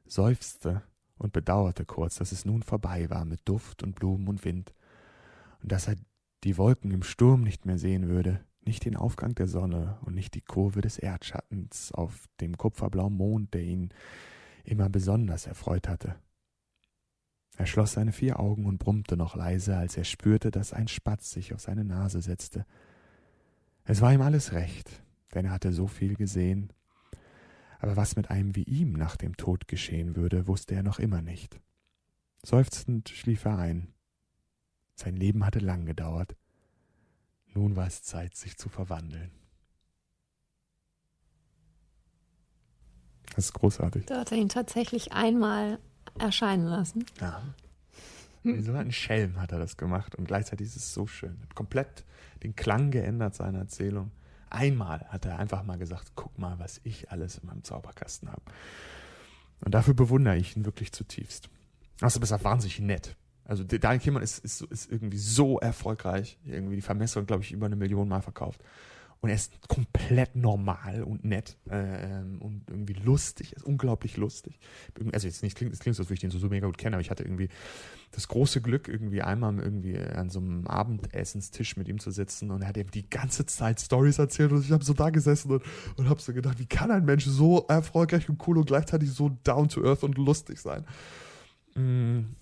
seufzte 0.07 0.81
und 1.17 1.33
bedauerte 1.33 1.85
kurz, 1.85 2.15
dass 2.15 2.31
es 2.31 2.45
nun 2.45 2.63
vorbei 2.63 3.09
war 3.09 3.25
mit 3.25 3.41
Duft 3.45 3.83
und 3.83 3.95
Blumen 3.95 4.27
und 4.27 4.43
Wind, 4.43 4.73
und 5.61 5.71
dass 5.71 5.88
er 5.88 5.95
die 6.43 6.57
Wolken 6.57 6.91
im 6.91 7.03
Sturm 7.03 7.41
nicht 7.41 7.65
mehr 7.65 7.77
sehen 7.77 8.07
würde, 8.07 8.43
nicht 8.65 8.85
den 8.85 8.95
Aufgang 8.95 9.35
der 9.35 9.47
Sonne 9.47 9.97
und 10.01 10.15
nicht 10.15 10.33
die 10.33 10.41
Kurve 10.41 10.81
des 10.81 10.97
Erdschattens 10.97 11.91
auf 11.91 12.27
dem 12.41 12.57
kupferblauen 12.57 13.15
Mond, 13.15 13.53
der 13.53 13.61
ihn 13.61 13.89
immer 14.63 14.89
besonders 14.89 15.45
erfreut 15.47 15.88
hatte. 15.88 16.15
Er 17.57 17.65
schloss 17.65 17.93
seine 17.93 18.11
vier 18.11 18.39
Augen 18.39 18.65
und 18.65 18.79
brummte 18.79 19.15
noch 19.15 19.35
leise, 19.35 19.77
als 19.77 19.95
er 19.95 20.03
spürte, 20.03 20.51
dass 20.51 20.73
ein 20.73 20.88
Spatz 20.88 21.31
sich 21.31 21.53
auf 21.53 21.61
seine 21.61 21.85
Nase 21.85 22.21
setzte. 22.21 22.65
Es 23.85 24.01
war 24.01 24.13
ihm 24.13 24.21
alles 24.21 24.51
recht, 24.51 25.03
denn 25.33 25.45
er 25.45 25.51
hatte 25.51 25.71
so 25.71 25.88
viel 25.88 26.15
gesehen. 26.15 26.73
Aber 27.79 27.95
was 27.95 28.15
mit 28.15 28.29
einem 28.29 28.55
wie 28.55 28.63
ihm 28.63 28.93
nach 28.93 29.15
dem 29.15 29.38
Tod 29.38 29.67
geschehen 29.67 30.15
würde, 30.15 30.47
wusste 30.47 30.75
er 30.75 30.83
noch 30.83 30.99
immer 30.99 31.21
nicht. 31.21 31.59
Seufzend 32.43 33.09
schlief 33.09 33.45
er 33.45 33.57
ein. 33.57 33.93
Sein 34.95 35.15
Leben 35.15 35.45
hatte 35.45 35.59
lang 35.59 35.85
gedauert. 35.85 36.35
Nun 37.53 37.75
war 37.75 37.88
es 37.88 38.03
Zeit, 38.03 38.35
sich 38.35 38.57
zu 38.57 38.69
verwandeln. 38.69 39.31
Das 43.35 43.45
ist 43.45 43.53
großartig. 43.53 44.05
Da 44.05 44.19
hat 44.19 44.31
er 44.31 44.38
ihn 44.38 44.49
tatsächlich 44.49 45.11
einmal 45.11 45.79
erscheinen 46.19 46.65
lassen. 46.65 47.05
Ja. 47.19 47.41
Wie 48.43 48.61
so 48.61 48.73
ein 48.73 48.91
Schelm 48.91 49.41
hat 49.41 49.51
er 49.51 49.59
das 49.59 49.75
gemacht 49.75 50.15
und 50.15 50.25
gleichzeitig 50.25 50.67
ist 50.67 50.75
es 50.75 50.93
so 50.93 51.07
schön. 51.07 51.41
Hat 51.41 51.55
komplett 51.55 52.05
den 52.43 52.55
Klang 52.55 52.91
geändert 52.91 53.35
seiner 53.35 53.59
Erzählung. 53.59 54.11
Einmal 54.55 55.05
hat 55.09 55.25
er 55.25 55.37
einfach 55.37 55.63
mal 55.63 55.77
gesagt, 55.77 56.13
guck 56.15 56.37
mal, 56.39 56.57
was 56.59 56.79
ich 56.83 57.11
alles 57.11 57.37
in 57.37 57.47
meinem 57.47 57.63
Zauberkasten 57.63 58.29
habe. 58.29 58.41
Und 59.63 59.73
dafür 59.73 59.93
bewundere 59.93 60.37
ich 60.37 60.55
ihn 60.55 60.65
wirklich 60.65 60.91
zutiefst. 60.91 61.49
Außerdem 62.01 62.23
ist 62.23 62.31
er 62.31 62.43
wahnsinnig 62.43 62.79
nett. 62.79 63.15
Also 63.43 63.63
Daniel 63.63 63.99
Kimmer 63.99 64.21
ist, 64.21 64.39
ist, 64.39 64.61
ist 64.61 64.91
irgendwie 64.91 65.17
so 65.17 65.59
erfolgreich. 65.59 66.39
Irgendwie 66.45 66.75
die 66.75 66.81
Vermessung, 66.81 67.25
glaube 67.25 67.43
ich, 67.43 67.51
über 67.51 67.67
eine 67.67 67.75
Million 67.75 68.07
Mal 68.07 68.21
verkauft. 68.21 68.61
Und 69.25 69.29
er 69.29 69.38
ist 69.38 69.67
komplett 69.67 70.35
normal 70.35 71.01
und 71.01 71.25
nett 71.25 71.57
äh, 71.67 72.19
und 72.39 72.61
irgendwie 72.67 72.93
lustig, 72.93 73.53
er 73.53 73.57
ist 73.57 73.63
unglaublich 73.63 74.17
lustig. 74.17 74.59
Also 75.13 75.25
jetzt 75.25 75.41
nicht 75.41 75.57
klingt, 75.57 75.73
es 75.73 75.79
klingt 75.79 75.95
so, 75.95 76.03
als 76.03 76.09
würde 76.09 76.13
ich 76.13 76.19
den 76.19 76.29
so, 76.29 76.38
so 76.38 76.47
mega 76.47 76.67
gut 76.67 76.77
kennen, 76.77 76.93
aber 76.93 77.01
ich 77.01 77.09
hatte 77.09 77.23
irgendwie 77.23 77.49
das 78.11 78.27
große 78.27 78.61
Glück, 78.61 78.88
irgendwie 78.88 79.23
einmal 79.23 79.57
irgendwie 79.57 79.97
an 79.97 80.29
so 80.29 80.38
einem 80.38 80.67
Abendessenstisch 80.67 81.75
mit 81.75 81.88
ihm 81.88 81.97
zu 81.97 82.11
sitzen 82.11 82.51
und 82.51 82.61
er 82.61 82.67
hat 82.67 82.77
eben 82.77 82.91
die 82.91 83.09
ganze 83.09 83.47
Zeit 83.47 83.81
Stories 83.81 84.19
erzählt 84.19 84.51
und 84.51 84.63
ich 84.63 84.71
habe 84.71 84.85
so 84.85 84.93
da 84.93 85.09
gesessen 85.09 85.49
und, 85.53 85.63
und 85.97 86.07
habe 86.07 86.21
so 86.21 86.31
gedacht, 86.31 86.59
wie 86.59 86.67
kann 86.67 86.91
ein 86.91 87.03
Mensch 87.03 87.25
so 87.25 87.65
erfolgreich 87.67 88.29
und 88.29 88.47
cool 88.47 88.59
und 88.59 88.67
gleichzeitig 88.67 89.11
so 89.11 89.29
down 89.43 89.69
to 89.69 89.83
earth 89.83 90.03
und 90.03 90.19
lustig 90.19 90.59
sein? 90.59 90.85
Mm, 91.73 92.35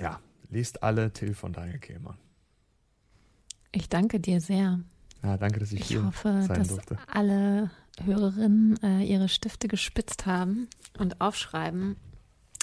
ja, 0.00 0.18
lest 0.50 0.82
alle 0.82 1.12
Till 1.12 1.34
von 1.34 1.52
Daniel 1.52 1.78
Kehlmann. 1.78 2.18
Ich 3.70 3.88
danke 3.88 4.18
dir 4.18 4.40
sehr. 4.40 4.80
Ja, 5.22 5.36
danke, 5.36 5.60
dass 5.60 5.72
ich, 5.72 5.80
Ich 5.80 5.86
hier 5.88 6.04
hoffe, 6.04 6.42
sein 6.46 6.58
dass 6.58 6.68
durfte. 6.68 6.96
alle 7.12 7.70
Hörerinnen 8.04 8.78
äh, 8.82 9.02
ihre 9.04 9.28
Stifte 9.28 9.66
gespitzt 9.68 10.26
haben 10.26 10.68
und 10.98 11.20
aufschreiben, 11.20 11.96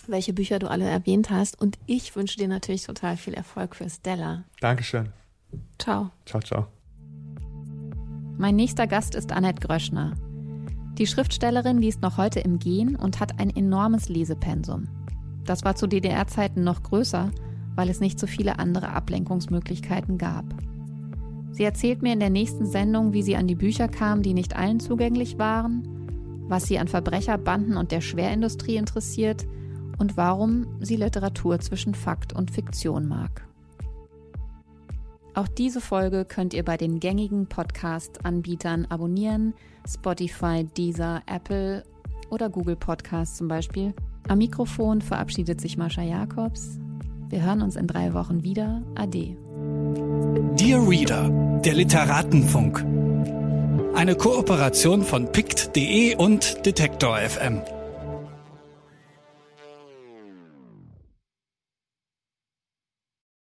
welche 0.08 0.34
Bücher 0.34 0.60
du 0.60 0.70
alle 0.70 0.86
erwähnt 0.86 1.30
hast. 1.30 1.60
Und 1.60 1.78
ich 1.86 2.16
wünsche 2.16 2.38
dir 2.38 2.48
natürlich 2.48 2.84
total 2.84 3.18
viel 3.18 3.34
Erfolg 3.34 3.76
für 3.76 3.90
Stella. 3.90 4.44
Dankeschön. 4.62 5.10
Ciao. 5.80 6.12
Ciao, 6.26 6.42
ciao. 6.42 6.68
Mein 8.38 8.56
nächster 8.56 8.88
Gast 8.88 9.16
ist 9.16 9.32
Annette 9.32 9.66
Gröschner. 9.66 10.14
Die 10.98 11.08
Schriftstellerin 11.08 11.78
liest 11.78 12.02
noch 12.02 12.18
heute 12.18 12.40
im 12.40 12.60
Gehen 12.60 12.96
und 12.96 13.20
hat 13.20 13.40
ein 13.40 13.54
enormes 13.54 14.08
Lesepensum. 14.08 14.88
Das 15.44 15.64
war 15.64 15.76
zu 15.76 15.88
DDR-Zeiten 15.88 16.64
noch 16.64 16.84
größer, 16.84 17.32
weil 17.76 17.90
es 17.90 18.00
nicht 18.00 18.20
so 18.20 18.28
viele 18.28 18.60
andere 18.60 18.90
Ablenkungsmöglichkeiten 18.90 20.18
gab. 20.18 20.46
Sie 21.56 21.64
erzählt 21.64 22.02
mir 22.02 22.12
in 22.12 22.20
der 22.20 22.30
nächsten 22.30 22.66
Sendung, 22.66 23.14
wie 23.14 23.24
sie 23.24 23.38
an 23.38 23.48
die 23.48 23.56
Bücher 23.56 23.88
kam, 23.88 24.22
die 24.22 24.34
nicht 24.34 24.58
allen 24.58 24.82
zugänglich 24.82 25.40
waren, 25.40 25.88
was 26.50 26.66
sie 26.66 26.78
an 26.78 26.90
Verbrecherbanden 26.90 27.78
und 27.78 27.94
der 27.94 28.02
Schwerindustrie 28.02 28.76
interessiert 28.76 29.48
und 29.98 30.18
warum 30.18 30.68
sie 30.82 30.98
Literatur 30.98 31.58
zwischen 31.60 31.96
Fakt 31.96 32.34
und 32.34 32.52
Fiktion 32.52 33.08
mag. 33.08 33.48
Auch 35.34 35.48
diese 35.48 35.80
Folge 35.80 36.26
könnt 36.26 36.54
ihr 36.54 36.66
bei 36.66 36.76
den 36.76 37.00
gängigen 37.00 37.48
Podcast-Anbietern 37.48 38.88
abonnieren, 38.90 39.54
Spotify, 39.88 40.66
Deezer, 40.66 41.22
Apple 41.26 41.84
oder 42.30 42.50
Google 42.50 42.76
Podcasts 42.76 43.38
zum 43.38 43.48
Beispiel. 43.48 43.94
Am 44.28 44.40
Mikrofon 44.40 45.02
verabschiedet 45.02 45.62
sich 45.62 45.78
Mascha 45.78 46.02
Jakobs. 46.02 46.80
Wir 47.30 47.44
hören 47.46 47.62
uns 47.62 47.78
in 47.78 47.88
drei 47.88 48.14
Wochen 48.14 48.44
wieder. 48.44 48.84
Ade. 48.96 49.38
Dear 50.58 50.88
Reader, 50.88 51.30
der 51.64 51.74
Literatenfunk. 51.74 52.86
Eine 53.96 54.16
Kooperation 54.16 55.04
von 55.04 55.32
pict.de 55.32 56.16
und 56.16 56.66
Detektor 56.66 57.18
FM. 57.18 57.62